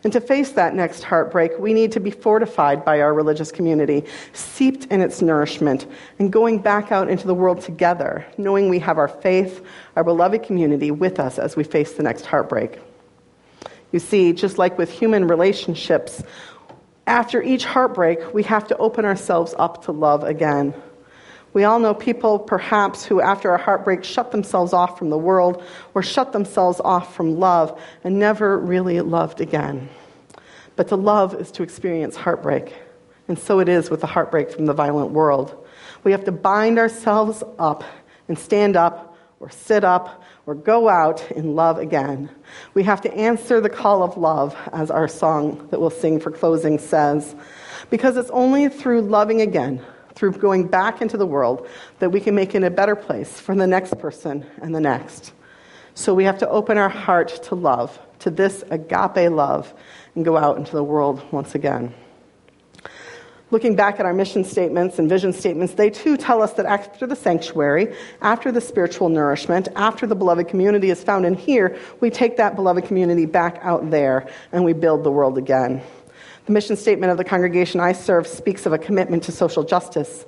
And 0.04 0.12
to 0.12 0.20
face 0.20 0.50
that 0.52 0.74
next 0.74 1.04
heartbreak, 1.04 1.52
we 1.58 1.72
need 1.72 1.92
to 1.92 2.00
be 2.00 2.10
fortified 2.10 2.84
by 2.84 3.00
our 3.00 3.14
religious 3.14 3.52
community, 3.52 4.04
seeped 4.32 4.86
in 4.86 5.00
its 5.00 5.22
nourishment, 5.22 5.86
and 6.18 6.32
going 6.32 6.58
back 6.58 6.90
out 6.90 7.08
into 7.08 7.26
the 7.26 7.34
world 7.34 7.60
together, 7.60 8.26
knowing 8.36 8.68
we 8.68 8.80
have 8.80 8.98
our 8.98 9.06
faith, 9.06 9.64
our 9.94 10.02
beloved 10.02 10.42
community 10.42 10.90
with 10.90 11.20
us 11.20 11.38
as 11.38 11.54
we 11.54 11.62
face 11.62 11.92
the 11.92 12.02
next 12.02 12.26
heartbreak. 12.26 12.80
You 13.92 14.00
see, 14.00 14.32
just 14.32 14.58
like 14.58 14.76
with 14.76 14.90
human 14.90 15.28
relationships, 15.28 16.22
after 17.06 17.42
each 17.42 17.64
heartbreak, 17.64 18.34
we 18.34 18.42
have 18.44 18.66
to 18.68 18.76
open 18.78 19.04
ourselves 19.04 19.54
up 19.58 19.84
to 19.84 19.92
love 19.92 20.24
again. 20.24 20.74
We 21.52 21.64
all 21.64 21.78
know 21.78 21.94
people, 21.94 22.38
perhaps, 22.38 23.04
who 23.04 23.20
after 23.20 23.52
a 23.52 23.58
heartbreak 23.58 24.04
shut 24.04 24.32
themselves 24.32 24.72
off 24.72 24.98
from 24.98 25.10
the 25.10 25.18
world 25.18 25.62
or 25.94 26.02
shut 26.02 26.32
themselves 26.32 26.80
off 26.80 27.14
from 27.14 27.38
love 27.38 27.80
and 28.04 28.18
never 28.18 28.58
really 28.58 29.00
loved 29.00 29.40
again. 29.40 29.88
But 30.76 30.88
to 30.88 30.96
love 30.96 31.38
is 31.38 31.50
to 31.52 31.62
experience 31.62 32.16
heartbreak. 32.16 32.74
And 33.28 33.38
so 33.38 33.60
it 33.60 33.68
is 33.68 33.90
with 33.90 34.00
the 34.00 34.06
heartbreak 34.06 34.50
from 34.50 34.66
the 34.66 34.72
violent 34.72 35.10
world. 35.10 35.66
We 36.04 36.12
have 36.12 36.24
to 36.24 36.32
bind 36.32 36.78
ourselves 36.78 37.42
up 37.58 37.84
and 38.28 38.38
stand 38.38 38.76
up 38.76 39.16
or 39.38 39.50
sit 39.50 39.84
up 39.84 40.22
or 40.46 40.54
go 40.54 40.88
out 40.88 41.30
in 41.32 41.54
love 41.54 41.78
again. 41.78 42.30
We 42.74 42.82
have 42.84 43.00
to 43.02 43.14
answer 43.14 43.60
the 43.60 43.68
call 43.68 44.02
of 44.02 44.16
love, 44.16 44.56
as 44.72 44.90
our 44.90 45.06
song 45.06 45.68
that 45.70 45.80
we'll 45.80 45.90
sing 45.90 46.18
for 46.18 46.30
closing 46.30 46.78
says, 46.78 47.34
because 47.90 48.16
it's 48.16 48.30
only 48.30 48.68
through 48.68 49.02
loving 49.02 49.40
again, 49.40 49.84
through 50.14 50.32
going 50.32 50.66
back 50.66 51.02
into 51.02 51.16
the 51.16 51.26
world, 51.26 51.68
that 51.98 52.10
we 52.10 52.20
can 52.20 52.34
make 52.34 52.54
it 52.54 52.62
a 52.62 52.70
better 52.70 52.96
place 52.96 53.40
for 53.40 53.54
the 53.54 53.66
next 53.66 53.98
person 53.98 54.46
and 54.60 54.74
the 54.74 54.80
next. 54.80 55.32
So 55.94 56.14
we 56.14 56.24
have 56.24 56.38
to 56.38 56.48
open 56.48 56.78
our 56.78 56.88
heart 56.88 57.42
to 57.44 57.54
love, 57.54 57.98
to 58.20 58.30
this 58.30 58.64
agape 58.70 59.30
love, 59.30 59.72
and 60.14 60.24
go 60.24 60.36
out 60.36 60.56
into 60.56 60.72
the 60.72 60.84
world 60.84 61.22
once 61.32 61.54
again. 61.54 61.94
Looking 63.50 63.76
back 63.76 64.00
at 64.00 64.06
our 64.06 64.14
mission 64.14 64.44
statements 64.44 64.98
and 64.98 65.10
vision 65.10 65.34
statements, 65.34 65.74
they 65.74 65.90
too 65.90 66.16
tell 66.16 66.40
us 66.40 66.54
that 66.54 66.64
after 66.64 67.06
the 67.06 67.14
sanctuary, 67.14 67.94
after 68.22 68.50
the 68.50 68.62
spiritual 68.62 69.10
nourishment, 69.10 69.68
after 69.76 70.06
the 70.06 70.14
beloved 70.14 70.48
community 70.48 70.88
is 70.88 71.04
found 71.04 71.26
in 71.26 71.34
here, 71.34 71.78
we 72.00 72.08
take 72.08 72.38
that 72.38 72.56
beloved 72.56 72.86
community 72.86 73.26
back 73.26 73.58
out 73.60 73.90
there 73.90 74.26
and 74.52 74.64
we 74.64 74.72
build 74.72 75.04
the 75.04 75.10
world 75.10 75.36
again. 75.36 75.82
The 76.46 76.52
mission 76.52 76.76
statement 76.76 77.12
of 77.12 77.18
the 77.18 77.24
congregation 77.24 77.78
I 77.78 77.92
serve 77.92 78.26
speaks 78.26 78.66
of 78.66 78.72
a 78.72 78.78
commitment 78.78 79.22
to 79.24 79.32
social 79.32 79.62
justice. 79.62 80.24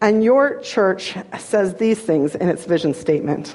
And 0.00 0.24
your 0.24 0.58
church 0.60 1.14
says 1.38 1.74
these 1.74 2.00
things 2.00 2.34
in 2.34 2.48
its 2.48 2.64
vision 2.64 2.94
statement. 2.94 3.54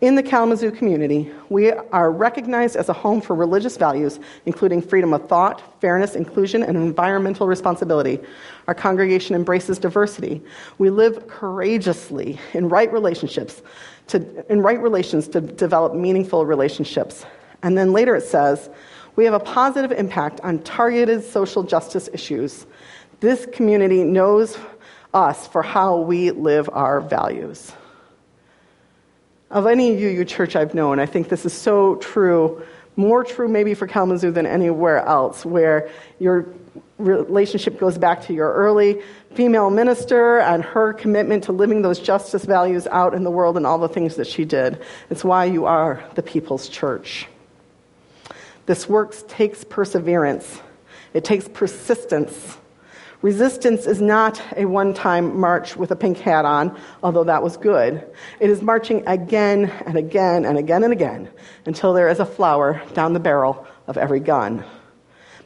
In 0.00 0.14
the 0.14 0.22
Kalamazoo 0.22 0.70
community, 0.70 1.30
we 1.50 1.70
are 1.70 2.10
recognized 2.10 2.74
as 2.74 2.88
a 2.88 2.92
home 2.92 3.20
for 3.20 3.36
religious 3.36 3.76
values, 3.76 4.18
including 4.46 4.80
freedom 4.80 5.12
of 5.12 5.28
thought, 5.28 5.78
fairness, 5.80 6.16
inclusion, 6.16 6.62
and 6.62 6.76
environmental 6.76 7.46
responsibility. 7.46 8.18
Our 8.66 8.74
congregation 8.74 9.36
embraces 9.36 9.78
diversity. 9.78 10.42
We 10.78 10.88
live 10.88 11.28
courageously 11.28 12.40
in 12.54 12.70
right 12.70 12.90
relationships, 12.90 13.62
to, 14.08 14.50
in 14.50 14.62
right 14.62 14.80
relations 14.80 15.28
to 15.28 15.40
develop 15.42 15.94
meaningful 15.94 16.46
relationships. 16.46 17.26
And 17.62 17.76
then 17.76 17.92
later 17.92 18.16
it 18.16 18.24
says, 18.24 18.70
we 19.20 19.26
have 19.26 19.34
a 19.34 19.38
positive 19.38 19.92
impact 19.92 20.40
on 20.40 20.58
targeted 20.60 21.22
social 21.22 21.62
justice 21.62 22.08
issues. 22.10 22.64
This 23.20 23.46
community 23.52 24.02
knows 24.02 24.56
us 25.12 25.46
for 25.46 25.62
how 25.62 25.98
we 25.98 26.30
live 26.30 26.70
our 26.72 27.02
values. 27.02 27.70
Of 29.50 29.66
any 29.66 29.90
UU 29.90 30.24
church 30.24 30.56
I've 30.56 30.72
known, 30.72 30.98
I 30.98 31.04
think 31.04 31.28
this 31.28 31.44
is 31.44 31.52
so 31.52 31.96
true, 31.96 32.62
more 32.96 33.22
true 33.22 33.46
maybe 33.46 33.74
for 33.74 33.86
Kalamazoo 33.86 34.30
than 34.30 34.46
anywhere 34.46 35.04
else, 35.04 35.44
where 35.44 35.90
your 36.18 36.46
relationship 36.96 37.78
goes 37.78 37.98
back 37.98 38.22
to 38.22 38.32
your 38.32 38.50
early 38.54 39.02
female 39.34 39.68
minister 39.68 40.38
and 40.38 40.64
her 40.64 40.94
commitment 40.94 41.44
to 41.44 41.52
living 41.52 41.82
those 41.82 42.00
justice 42.00 42.46
values 42.46 42.86
out 42.86 43.12
in 43.12 43.24
the 43.24 43.30
world 43.30 43.58
and 43.58 43.66
all 43.66 43.76
the 43.76 43.86
things 43.86 44.16
that 44.16 44.26
she 44.26 44.46
did. 44.46 44.80
It's 45.10 45.22
why 45.22 45.44
you 45.44 45.66
are 45.66 46.02
the 46.14 46.22
people's 46.22 46.70
church. 46.70 47.28
This 48.70 48.88
work 48.88 49.26
takes 49.26 49.64
perseverance, 49.64 50.60
it 51.12 51.24
takes 51.24 51.48
persistence. 51.48 52.56
Resistance 53.20 53.84
is 53.84 54.00
not 54.00 54.40
a 54.56 54.64
one 54.64 54.94
time 54.94 55.40
march 55.40 55.76
with 55.76 55.90
a 55.90 55.96
pink 55.96 56.18
hat 56.18 56.44
on, 56.44 56.78
although 57.02 57.24
that 57.24 57.42
was 57.42 57.56
good. 57.56 58.08
It 58.38 58.48
is 58.48 58.62
marching 58.62 59.02
again 59.08 59.64
and 59.86 59.96
again 59.96 60.44
and 60.44 60.56
again 60.56 60.84
and 60.84 60.92
again 60.92 61.28
until 61.66 61.92
there 61.94 62.08
is 62.10 62.20
a 62.20 62.24
flower 62.24 62.80
down 62.94 63.12
the 63.12 63.18
barrel 63.18 63.66
of 63.88 63.98
every 63.98 64.20
gun. 64.20 64.64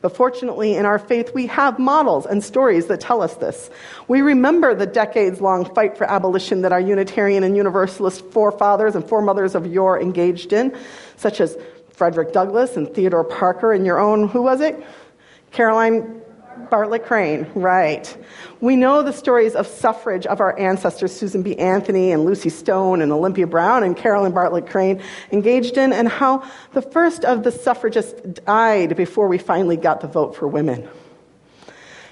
But 0.02 0.14
fortunately, 0.14 0.76
in 0.76 0.84
our 0.84 0.98
faith, 0.98 1.32
we 1.32 1.46
have 1.46 1.78
models 1.78 2.26
and 2.26 2.44
stories 2.44 2.88
that 2.88 3.00
tell 3.00 3.22
us 3.22 3.36
this. 3.36 3.70
We 4.06 4.20
remember 4.20 4.74
the 4.74 4.84
decades 4.84 5.40
long 5.40 5.64
fight 5.74 5.96
for 5.96 6.04
abolition 6.04 6.60
that 6.60 6.72
our 6.72 6.80
Unitarian 6.80 7.42
and 7.42 7.56
Universalist 7.56 8.22
forefathers 8.32 8.94
and 8.94 9.08
foremothers 9.08 9.54
of 9.54 9.66
yore 9.66 9.98
engaged 9.98 10.52
in, 10.52 10.76
such 11.16 11.40
as 11.40 11.56
Frederick 11.94 12.32
Douglass 12.32 12.76
and 12.76 12.92
Theodore 12.92 13.22
Parker 13.22 13.72
and 13.72 13.86
your 13.86 14.00
own, 14.00 14.26
who 14.26 14.42
was 14.42 14.60
it? 14.60 14.84
Caroline 15.52 16.20
Bartlett 16.68 17.04
Crane, 17.04 17.48
right. 17.54 18.16
We 18.60 18.74
know 18.74 19.02
the 19.02 19.12
stories 19.12 19.54
of 19.54 19.66
suffrage 19.66 20.26
of 20.26 20.40
our 20.40 20.58
ancestors, 20.58 21.14
Susan 21.14 21.42
B. 21.42 21.56
Anthony 21.56 22.10
and 22.10 22.24
Lucy 22.24 22.48
Stone 22.48 23.00
and 23.00 23.12
Olympia 23.12 23.46
Brown 23.46 23.84
and 23.84 23.96
Caroline 23.96 24.32
Bartlett 24.32 24.68
Crane, 24.68 25.00
engaged 25.30 25.76
in, 25.76 25.92
and 25.92 26.08
how 26.08 26.42
the 26.72 26.82
first 26.82 27.24
of 27.24 27.44
the 27.44 27.52
suffragists 27.52 28.20
died 28.44 28.96
before 28.96 29.28
we 29.28 29.38
finally 29.38 29.76
got 29.76 30.00
the 30.00 30.08
vote 30.08 30.34
for 30.34 30.48
women. 30.48 30.88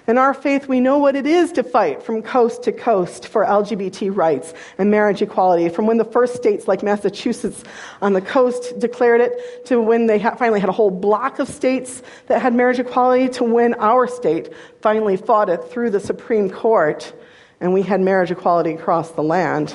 In 0.08 0.18
our 0.18 0.34
faith, 0.34 0.66
we 0.66 0.80
know 0.80 0.98
what 0.98 1.14
it 1.14 1.26
is 1.26 1.52
to 1.52 1.62
fight 1.62 2.02
from 2.02 2.22
coast 2.22 2.64
to 2.64 2.72
coast 2.72 3.28
for 3.28 3.44
LGBT 3.44 4.14
rights 4.14 4.52
and 4.76 4.90
marriage 4.90 5.22
equality, 5.22 5.68
from 5.68 5.86
when 5.86 5.96
the 5.96 6.04
first 6.04 6.34
states 6.34 6.66
like 6.66 6.82
Massachusetts 6.82 7.62
on 8.00 8.12
the 8.12 8.20
coast 8.20 8.78
declared 8.80 9.20
it, 9.20 9.64
to 9.66 9.80
when 9.80 10.06
they 10.06 10.18
finally 10.18 10.58
had 10.58 10.68
a 10.68 10.72
whole 10.72 10.90
block 10.90 11.38
of 11.38 11.48
states 11.48 12.02
that 12.26 12.42
had 12.42 12.52
marriage 12.52 12.80
equality, 12.80 13.28
to 13.28 13.44
when 13.44 13.74
our 13.74 14.08
state 14.08 14.52
finally 14.80 15.16
fought 15.16 15.48
it 15.48 15.62
through 15.70 15.90
the 15.90 16.00
Supreme 16.00 16.50
Court 16.50 17.12
and 17.60 17.72
we 17.72 17.82
had 17.82 18.00
marriage 18.00 18.32
equality 18.32 18.72
across 18.72 19.12
the 19.12 19.22
land. 19.22 19.72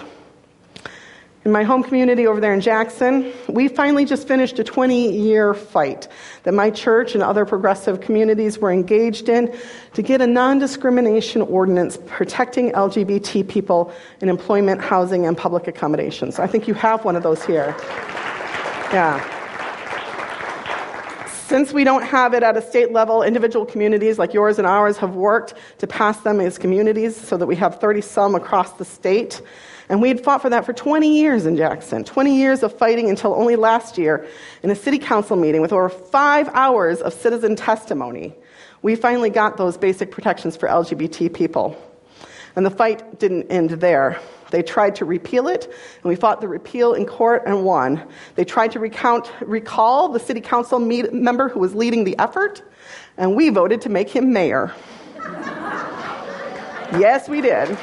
In 1.47 1.53
my 1.53 1.63
home 1.63 1.81
community 1.81 2.27
over 2.27 2.41
there 2.41 2.53
in 2.53 2.59
Jackson, 2.59 3.31
we 3.47 3.69
finally 3.69 4.03
just 4.03 4.27
finished 4.27 4.59
a 4.59 4.65
20 4.65 5.17
year 5.17 5.53
fight 5.53 6.09
that 6.43 6.53
my 6.53 6.69
church 6.69 7.13
and 7.13 7.23
other 7.23 7.45
progressive 7.45 8.01
communities 8.01 8.59
were 8.59 8.69
engaged 8.69 9.29
in 9.29 9.57
to 9.93 10.01
get 10.01 10.19
a 10.19 10.27
non 10.27 10.59
discrimination 10.59 11.41
ordinance 11.41 11.99
protecting 12.05 12.73
LGBT 12.73 13.47
people 13.47 13.93
in 14.19 14.27
employment, 14.27 14.81
housing, 14.81 15.25
and 15.25 15.37
public 15.37 15.69
accommodations. 15.69 16.37
I 16.37 16.47
think 16.47 16.67
you 16.67 16.73
have 16.73 17.05
one 17.05 17.15
of 17.15 17.23
those 17.23 17.45
here. 17.45 17.73
Yeah. 18.91 19.23
Since 21.47 21.71
we 21.71 21.85
don't 21.85 22.03
have 22.03 22.33
it 22.33 22.43
at 22.43 22.57
a 22.57 22.61
state 22.61 22.91
level, 22.91 23.23
individual 23.23 23.65
communities 23.65 24.19
like 24.19 24.33
yours 24.33 24.59
and 24.59 24.67
ours 24.67 24.97
have 24.97 25.15
worked 25.15 25.53
to 25.77 25.87
pass 25.87 26.19
them 26.19 26.41
as 26.41 26.57
communities 26.57 27.15
so 27.15 27.37
that 27.37 27.45
we 27.45 27.55
have 27.55 27.79
30 27.79 28.01
some 28.01 28.35
across 28.35 28.73
the 28.73 28.83
state. 28.83 29.41
And 29.89 30.01
we 30.01 30.09
had 30.09 30.21
fought 30.21 30.41
for 30.41 30.49
that 30.49 30.65
for 30.65 30.73
20 30.73 31.17
years 31.17 31.45
in 31.45 31.55
Jackson, 31.55 32.03
20 32.03 32.37
years 32.37 32.61
of 32.61 32.77
fighting 32.77 33.09
until 33.09 33.33
only 33.33 33.55
last 33.55 33.97
year, 33.97 34.27
in 34.61 34.69
a 34.69 34.75
city 34.75 34.97
council 34.97 35.37
meeting 35.37 35.61
with 35.61 35.71
over 35.71 35.87
five 35.87 36.49
hours 36.49 37.01
of 37.01 37.13
citizen 37.13 37.55
testimony, 37.55 38.33
we 38.81 38.95
finally 38.95 39.29
got 39.29 39.55
those 39.57 39.77
basic 39.77 40.11
protections 40.11 40.57
for 40.57 40.67
LGBT 40.67 41.33
people. 41.33 41.81
And 42.55 42.65
the 42.65 42.71
fight 42.71 43.19
didn't 43.19 43.49
end 43.49 43.69
there. 43.69 44.19
They 44.49 44.61
tried 44.61 44.95
to 44.95 45.05
repeal 45.05 45.47
it, 45.47 45.65
and 45.65 46.03
we 46.03 46.15
fought 46.15 46.41
the 46.41 46.47
repeal 46.47 46.93
in 46.93 47.05
court 47.05 47.43
and 47.45 47.63
won. 47.63 48.03
They 48.35 48.45
tried 48.45 48.71
to 48.71 48.79
recount, 48.79 49.31
recall 49.41 50.09
the 50.09 50.19
city 50.19 50.41
council 50.41 50.79
meet, 50.79 51.13
member 51.13 51.49
who 51.49 51.59
was 51.59 51.75
leading 51.75 52.03
the 52.03 52.17
effort, 52.17 52.61
and 53.17 53.35
we 53.35 53.49
voted 53.49 53.81
to 53.81 53.89
make 53.89 54.09
him 54.09 54.33
mayor. 54.33 54.73
yes, 56.97 57.29
we 57.29 57.41
did. 57.41 57.77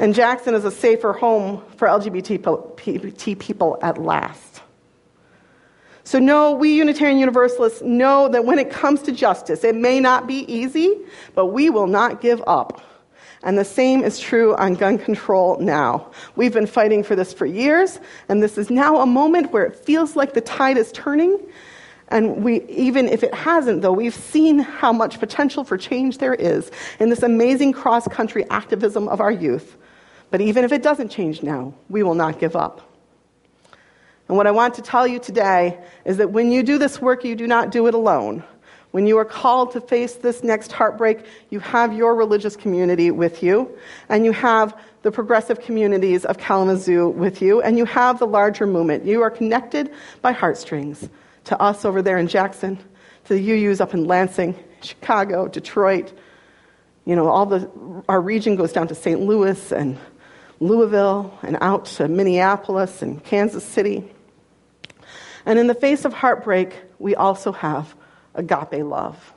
And 0.00 0.12
Jackson 0.12 0.54
is 0.54 0.64
a 0.64 0.70
safer 0.70 1.12
home 1.12 1.62
for 1.76 1.86
LGBT 1.86 3.38
people 3.38 3.78
at 3.80 3.96
last. 3.98 4.60
So, 6.02 6.18
no, 6.18 6.52
we 6.52 6.74
Unitarian 6.74 7.18
Universalists 7.18 7.80
know 7.80 8.28
that 8.28 8.44
when 8.44 8.58
it 8.58 8.70
comes 8.70 9.02
to 9.02 9.12
justice, 9.12 9.64
it 9.64 9.74
may 9.74 10.00
not 10.00 10.26
be 10.26 10.44
easy, 10.52 10.98
but 11.34 11.46
we 11.46 11.70
will 11.70 11.86
not 11.86 12.20
give 12.20 12.42
up. 12.46 12.82
And 13.42 13.56
the 13.56 13.64
same 13.64 14.02
is 14.02 14.18
true 14.18 14.54
on 14.56 14.74
gun 14.74 14.98
control 14.98 15.58
now. 15.60 16.10
We've 16.34 16.52
been 16.52 16.66
fighting 16.66 17.04
for 17.04 17.14
this 17.14 17.32
for 17.32 17.46
years, 17.46 18.00
and 18.28 18.42
this 18.42 18.58
is 18.58 18.70
now 18.70 19.00
a 19.00 19.06
moment 19.06 19.52
where 19.52 19.64
it 19.64 19.76
feels 19.76 20.16
like 20.16 20.34
the 20.34 20.40
tide 20.40 20.76
is 20.76 20.90
turning. 20.92 21.38
And 22.08 22.42
we, 22.42 22.62
even 22.64 23.08
if 23.08 23.22
it 23.22 23.32
hasn't, 23.32 23.82
though, 23.82 23.92
we've 23.92 24.14
seen 24.14 24.58
how 24.58 24.92
much 24.92 25.20
potential 25.20 25.64
for 25.64 25.78
change 25.78 26.18
there 26.18 26.34
is 26.34 26.70
in 27.00 27.10
this 27.10 27.22
amazing 27.22 27.72
cross 27.72 28.06
country 28.08 28.44
activism 28.50 29.08
of 29.08 29.20
our 29.20 29.32
youth. 29.32 29.76
But 30.34 30.40
even 30.40 30.64
if 30.64 30.72
it 30.72 30.82
doesn't 30.82 31.10
change 31.10 31.44
now, 31.44 31.74
we 31.88 32.02
will 32.02 32.16
not 32.16 32.40
give 32.40 32.56
up. 32.56 32.80
And 34.26 34.36
what 34.36 34.48
I 34.48 34.50
want 34.50 34.74
to 34.74 34.82
tell 34.82 35.06
you 35.06 35.20
today 35.20 35.78
is 36.04 36.16
that 36.16 36.32
when 36.32 36.50
you 36.50 36.64
do 36.64 36.76
this 36.76 37.00
work, 37.00 37.22
you 37.22 37.36
do 37.36 37.46
not 37.46 37.70
do 37.70 37.86
it 37.86 37.94
alone. 37.94 38.42
When 38.90 39.06
you 39.06 39.16
are 39.18 39.24
called 39.24 39.70
to 39.74 39.80
face 39.80 40.14
this 40.14 40.42
next 40.42 40.72
heartbreak, 40.72 41.24
you 41.50 41.60
have 41.60 41.92
your 41.92 42.16
religious 42.16 42.56
community 42.56 43.12
with 43.12 43.44
you, 43.44 43.78
and 44.08 44.24
you 44.24 44.32
have 44.32 44.76
the 45.02 45.12
progressive 45.12 45.60
communities 45.60 46.24
of 46.24 46.36
Kalamazoo 46.36 47.10
with 47.10 47.40
you, 47.40 47.62
and 47.62 47.78
you 47.78 47.84
have 47.84 48.18
the 48.18 48.26
larger 48.26 48.66
movement. 48.66 49.04
You 49.04 49.22
are 49.22 49.30
connected 49.30 49.92
by 50.20 50.32
heartstrings 50.32 51.08
to 51.44 51.62
us 51.62 51.84
over 51.84 52.02
there 52.02 52.18
in 52.18 52.26
Jackson, 52.26 52.76
to 53.26 53.34
the 53.34 53.50
UUs 53.50 53.80
up 53.80 53.94
in 53.94 54.04
Lansing, 54.04 54.56
Chicago, 54.82 55.46
Detroit. 55.46 56.12
You 57.04 57.14
know, 57.14 57.28
all 57.28 57.46
the, 57.46 57.70
our 58.08 58.20
region 58.20 58.56
goes 58.56 58.72
down 58.72 58.88
to 58.88 58.96
St. 58.96 59.20
Louis 59.20 59.70
and 59.70 59.96
Louisville 60.60 61.36
and 61.42 61.58
out 61.60 61.86
to 61.86 62.08
Minneapolis 62.08 63.02
and 63.02 63.22
Kansas 63.22 63.64
City. 63.64 64.10
And 65.46 65.58
in 65.58 65.66
the 65.66 65.74
face 65.74 66.04
of 66.04 66.12
heartbreak, 66.12 66.74
we 66.98 67.14
also 67.14 67.52
have 67.52 67.94
agape 68.34 68.84
love. 68.84 69.32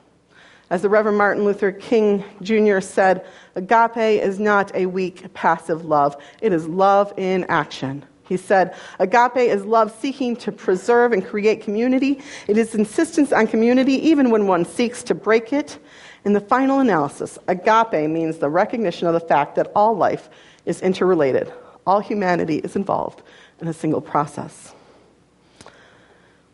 As 0.70 0.82
the 0.82 0.88
Reverend 0.88 1.16
Martin 1.16 1.44
Luther 1.44 1.72
King 1.72 2.24
Jr. 2.42 2.80
said, 2.80 3.26
agape 3.54 3.96
is 3.96 4.38
not 4.38 4.74
a 4.74 4.86
weak, 4.86 5.32
passive 5.34 5.84
love, 5.84 6.16
it 6.42 6.52
is 6.52 6.66
love 6.66 7.12
in 7.16 7.44
action. 7.44 8.04
He 8.28 8.36
said, 8.36 8.76
Agape 8.98 9.38
is 9.38 9.64
love 9.64 9.90
seeking 10.00 10.36
to 10.36 10.52
preserve 10.52 11.12
and 11.12 11.24
create 11.24 11.62
community. 11.62 12.20
It 12.46 12.58
is 12.58 12.74
insistence 12.74 13.32
on 13.32 13.46
community 13.46 13.94
even 14.08 14.30
when 14.30 14.46
one 14.46 14.66
seeks 14.66 15.02
to 15.04 15.14
break 15.14 15.52
it. 15.52 15.78
In 16.26 16.34
the 16.34 16.40
final 16.40 16.80
analysis, 16.80 17.38
agape 17.48 18.10
means 18.10 18.36
the 18.36 18.50
recognition 18.50 19.06
of 19.06 19.14
the 19.14 19.20
fact 19.20 19.54
that 19.54 19.72
all 19.74 19.96
life 19.96 20.28
is 20.68 20.80
interrelated. 20.82 21.52
All 21.86 22.00
humanity 22.00 22.58
is 22.58 22.76
involved 22.76 23.22
in 23.60 23.66
a 23.66 23.72
single 23.72 24.00
process. 24.00 24.74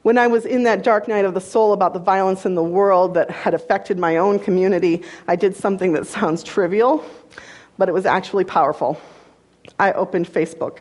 When 0.02 0.18
I 0.18 0.26
was 0.26 0.44
in 0.46 0.64
that 0.64 0.84
dark 0.84 1.08
night 1.08 1.24
of 1.24 1.34
the 1.34 1.40
soul 1.40 1.72
about 1.72 1.94
the 1.94 1.98
violence 1.98 2.46
in 2.46 2.54
the 2.54 2.62
world 2.62 3.14
that 3.14 3.30
had 3.30 3.54
affected 3.54 3.98
my 3.98 4.18
own 4.18 4.38
community, 4.38 5.02
I 5.26 5.34
did 5.34 5.56
something 5.56 5.92
that 5.94 6.06
sounds 6.16 6.42
trivial, 6.42 7.04
but 7.78 7.88
it 7.88 7.92
was 7.92 8.06
actually 8.06 8.44
powerful. 8.44 9.00
I 9.78 9.92
opened 9.92 10.26
Facebook. 10.26 10.80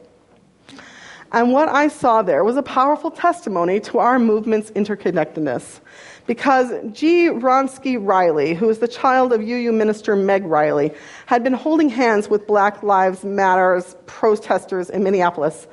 And 1.32 1.52
what 1.52 1.68
I 1.68 1.88
saw 1.88 2.22
there 2.22 2.44
was 2.44 2.58
a 2.58 2.62
powerful 2.62 3.10
testimony 3.10 3.80
to 3.80 3.98
our 3.98 4.20
movement's 4.20 4.70
interconnectedness. 4.72 5.80
Because 6.26 6.72
G. 6.94 7.28
Ronsky 7.28 7.98
Riley, 8.00 8.54
who 8.54 8.70
is 8.70 8.80
the 8.80 8.88
child 8.88 9.34
of 9.34 9.42
UU 9.42 9.72
minister 9.74 10.16
Meg 10.16 10.46
Riley, 10.46 10.94
had 11.26 11.44
been 11.44 11.54
holding 11.54 11.90
hands 11.90 12.30
with 12.30 12.48
Black 12.48 12.82
Lives 12.82 13.26
Matters 13.26 13.96
protesters 14.06 14.90
in 14.90 15.04
Minneapolis. 15.04 15.68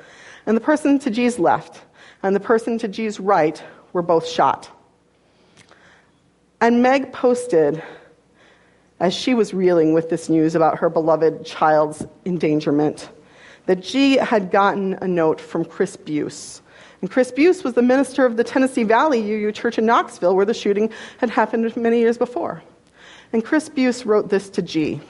And 0.45 0.57
the 0.57 0.61
person 0.61 0.99
to 0.99 1.09
G's 1.09 1.39
left 1.39 1.81
and 2.23 2.35
the 2.35 2.39
person 2.39 2.77
to 2.79 2.87
G's 2.87 3.19
right 3.19 3.61
were 3.93 4.01
both 4.01 4.27
shot. 4.27 4.69
And 6.59 6.83
Meg 6.83 7.11
posted, 7.11 7.81
as 8.99 9.13
she 9.13 9.33
was 9.33 9.53
reeling 9.53 9.93
with 9.93 10.09
this 10.09 10.29
news 10.29 10.53
about 10.53 10.77
her 10.79 10.89
beloved 10.89 11.45
child's 11.45 12.05
endangerment, 12.25 13.09
that 13.65 13.81
G 13.81 14.17
had 14.17 14.51
gotten 14.51 14.93
a 15.01 15.07
note 15.07 15.39
from 15.41 15.65
Chris 15.65 15.95
Buice. 15.95 16.61
And 17.01 17.09
Chris 17.09 17.31
Buice 17.31 17.63
was 17.63 17.73
the 17.73 17.81
minister 17.81 18.25
of 18.25 18.37
the 18.37 18.43
Tennessee 18.43 18.83
Valley 18.83 19.19
UU 19.19 19.51
Church 19.51 19.77
in 19.77 19.85
Knoxville, 19.85 20.35
where 20.35 20.45
the 20.45 20.53
shooting 20.53 20.91
had 21.17 21.31
happened 21.31 21.75
many 21.75 21.99
years 21.99 22.17
before. 22.17 22.61
And 23.33 23.43
Chris 23.43 23.69
Buice 23.69 24.05
wrote 24.05 24.29
this 24.29 24.49
to 24.51 24.61
G 24.61 25.01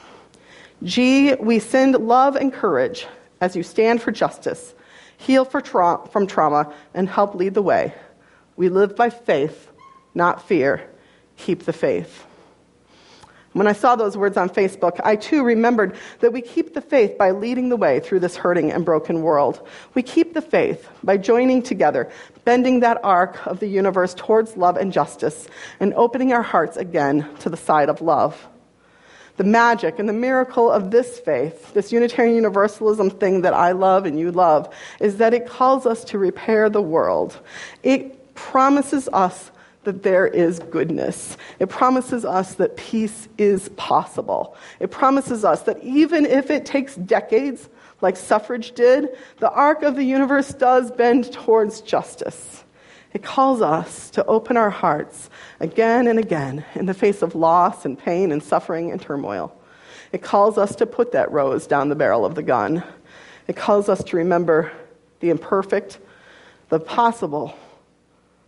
G, 0.84 1.36
we 1.36 1.60
send 1.60 1.94
love 1.96 2.36
and 2.36 2.52
courage 2.52 3.06
as 3.40 3.56
you 3.56 3.62
stand 3.62 4.02
for 4.02 4.12
justice, 4.12 4.74
heal 5.18 5.46
tra- 5.46 6.08
from 6.12 6.26
trauma, 6.26 6.74
and 6.96 7.08
help 7.08 7.36
lead 7.36 7.54
the 7.54 7.62
way. 7.62 7.94
We 8.56 8.70
live 8.70 8.96
by 8.96 9.12
faith, 9.12 9.70
not 10.16 10.48
fear. 10.48 10.90
Keep 11.38 11.64
the 11.64 11.74
faith. 11.74 12.26
When 13.54 13.68
I 13.68 13.74
saw 13.74 13.98
those 13.98 14.16
words 14.16 14.38
on 14.38 14.50
Facebook, 14.50 15.02
I 15.04 15.18
too 15.18 15.44
remembered 15.44 15.98
that 16.20 16.32
we 16.32 16.42
keep 16.42 16.74
the 16.74 16.82
faith 16.82 17.18
by 17.18 17.32
leading 17.32 17.68
the 17.68 17.76
way 17.76 18.00
through 18.00 18.22
this 18.22 18.38
hurting 18.38 18.72
and 18.72 18.86
broken 18.86 19.22
world. 19.22 19.68
We 19.94 20.04
keep 20.04 20.34
the 20.34 20.42
faith 20.42 20.88
by 21.04 21.18
joining 21.18 21.62
together, 21.62 22.10
bending 22.46 22.80
that 22.80 23.04
arc 23.04 23.46
of 23.46 23.60
the 23.60 23.68
universe 23.68 24.14
towards 24.14 24.56
love 24.56 24.78
and 24.78 24.94
justice, 24.94 25.50
and 25.82 25.94
opening 25.96 26.32
our 26.32 26.42
hearts 26.42 26.78
again 26.78 27.28
to 27.40 27.50
the 27.50 27.58
side 27.58 27.90
of 27.90 28.00
love. 28.00 28.48
The 29.36 29.44
magic 29.44 30.00
and 30.00 30.08
the 30.08 30.14
miracle 30.14 30.72
of 30.72 30.92
this 30.92 31.20
faith, 31.20 31.74
this 31.74 31.92
Unitarian 31.92 32.36
Universalism 32.36 33.10
thing 33.10 33.42
that 33.42 33.54
I 33.54 33.74
love 33.74 34.06
and 34.06 34.18
you 34.18 34.32
love, 34.32 34.74
is 35.02 35.18
that 35.18 35.34
it 35.34 35.46
calls 35.46 35.86
us 35.86 36.06
to 36.06 36.18
repair 36.18 36.70
the 36.70 36.82
world. 36.82 37.38
It 37.84 38.34
promises 38.34 39.10
us 39.12 39.52
that 39.84 40.04
there 40.04 40.28
is 40.28 40.60
goodness. 40.60 41.38
It 41.60 41.70
promises 41.70 42.24
us 42.24 42.56
that 42.56 42.78
peace 42.78 43.28
is 43.38 43.70
possible. 43.70 44.56
It 44.80 44.92
promises 44.92 45.44
us 45.44 45.64
that 45.64 45.84
even 45.84 46.26
if 46.26 46.52
it 46.52 46.66
takes 46.66 46.96
decades, 46.96 47.68
like 48.02 48.18
suffrage 48.18 48.74
did, 48.74 49.10
the 49.40 49.52
arc 49.52 49.84
of 49.84 49.96
the 49.96 50.04
universe 50.04 50.54
does 50.54 50.92
bend 50.92 51.32
towards 51.32 51.82
justice. 51.82 52.64
It 53.14 53.24
calls 53.24 53.62
us 53.62 54.10
to 54.12 54.26
open 54.26 54.56
our 54.56 54.70
hearts 54.70 55.30
again 55.60 56.08
and 56.08 56.18
again 56.18 56.64
in 56.76 56.86
the 56.86 56.94
face 56.94 57.22
of 57.22 57.36
loss 57.36 57.84
and 57.86 57.98
pain 57.98 58.32
and 58.32 58.42
suffering 58.42 58.92
and 58.92 59.02
turmoil. 59.02 59.56
It 60.12 60.22
calls 60.22 60.58
us 60.58 60.76
to 60.78 60.86
put 60.86 61.12
that 61.14 61.32
rose 61.32 61.68
down 61.68 61.90
the 61.90 61.96
barrel 61.96 62.26
of 62.26 62.36
the 62.36 62.44
gun. 62.44 62.84
It 63.48 63.56
calls 63.56 63.90
us 63.90 64.04
to 64.06 64.18
remember 64.18 64.72
the 65.20 65.30
imperfect, 65.30 66.00
the 66.70 66.80
possible, 66.80 67.56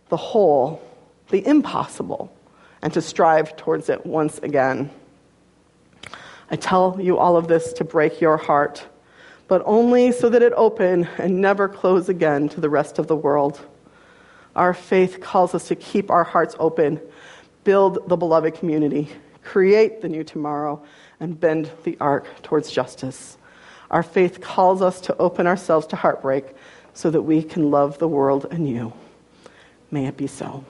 the 0.08 0.16
whole, 0.16 0.82
the 1.30 1.46
impossible, 1.46 2.34
and 2.82 2.92
to 2.92 3.00
strive 3.00 3.56
towards 3.56 3.88
it 3.88 4.04
once 4.04 4.38
again. 4.38 4.90
I 6.50 6.56
tell 6.56 6.98
you 7.00 7.18
all 7.18 7.36
of 7.36 7.48
this 7.48 7.72
to 7.74 7.84
break 7.84 8.20
your 8.20 8.36
heart, 8.36 8.86
but 9.48 9.62
only 9.64 10.12
so 10.12 10.28
that 10.28 10.42
it 10.42 10.52
open 10.54 11.08
and 11.18 11.40
never 11.40 11.68
close 11.68 12.08
again 12.08 12.48
to 12.50 12.60
the 12.60 12.68
rest 12.68 12.98
of 12.98 13.06
the 13.06 13.16
world. 13.16 13.60
Our 14.54 14.74
faith 14.74 15.20
calls 15.20 15.54
us 15.54 15.68
to 15.68 15.74
keep 15.74 16.10
our 16.10 16.24
hearts 16.24 16.54
open, 16.58 17.00
build 17.64 18.08
the 18.08 18.16
beloved 18.16 18.54
community, 18.54 19.08
create 19.42 20.00
the 20.00 20.08
new 20.08 20.22
tomorrow, 20.22 20.82
and 21.20 21.38
bend 21.38 21.70
the 21.84 21.96
arc 22.00 22.42
towards 22.42 22.70
justice. 22.70 23.38
Our 23.90 24.02
faith 24.02 24.40
calls 24.40 24.82
us 24.82 25.00
to 25.02 25.16
open 25.16 25.46
ourselves 25.46 25.86
to 25.88 25.96
heartbreak 25.96 26.44
so 26.92 27.10
that 27.10 27.22
we 27.22 27.42
can 27.42 27.70
love 27.70 27.98
the 27.98 28.08
world 28.08 28.46
anew. 28.50 28.92
May 29.90 30.06
it 30.06 30.16
be 30.16 30.26
so. 30.26 30.64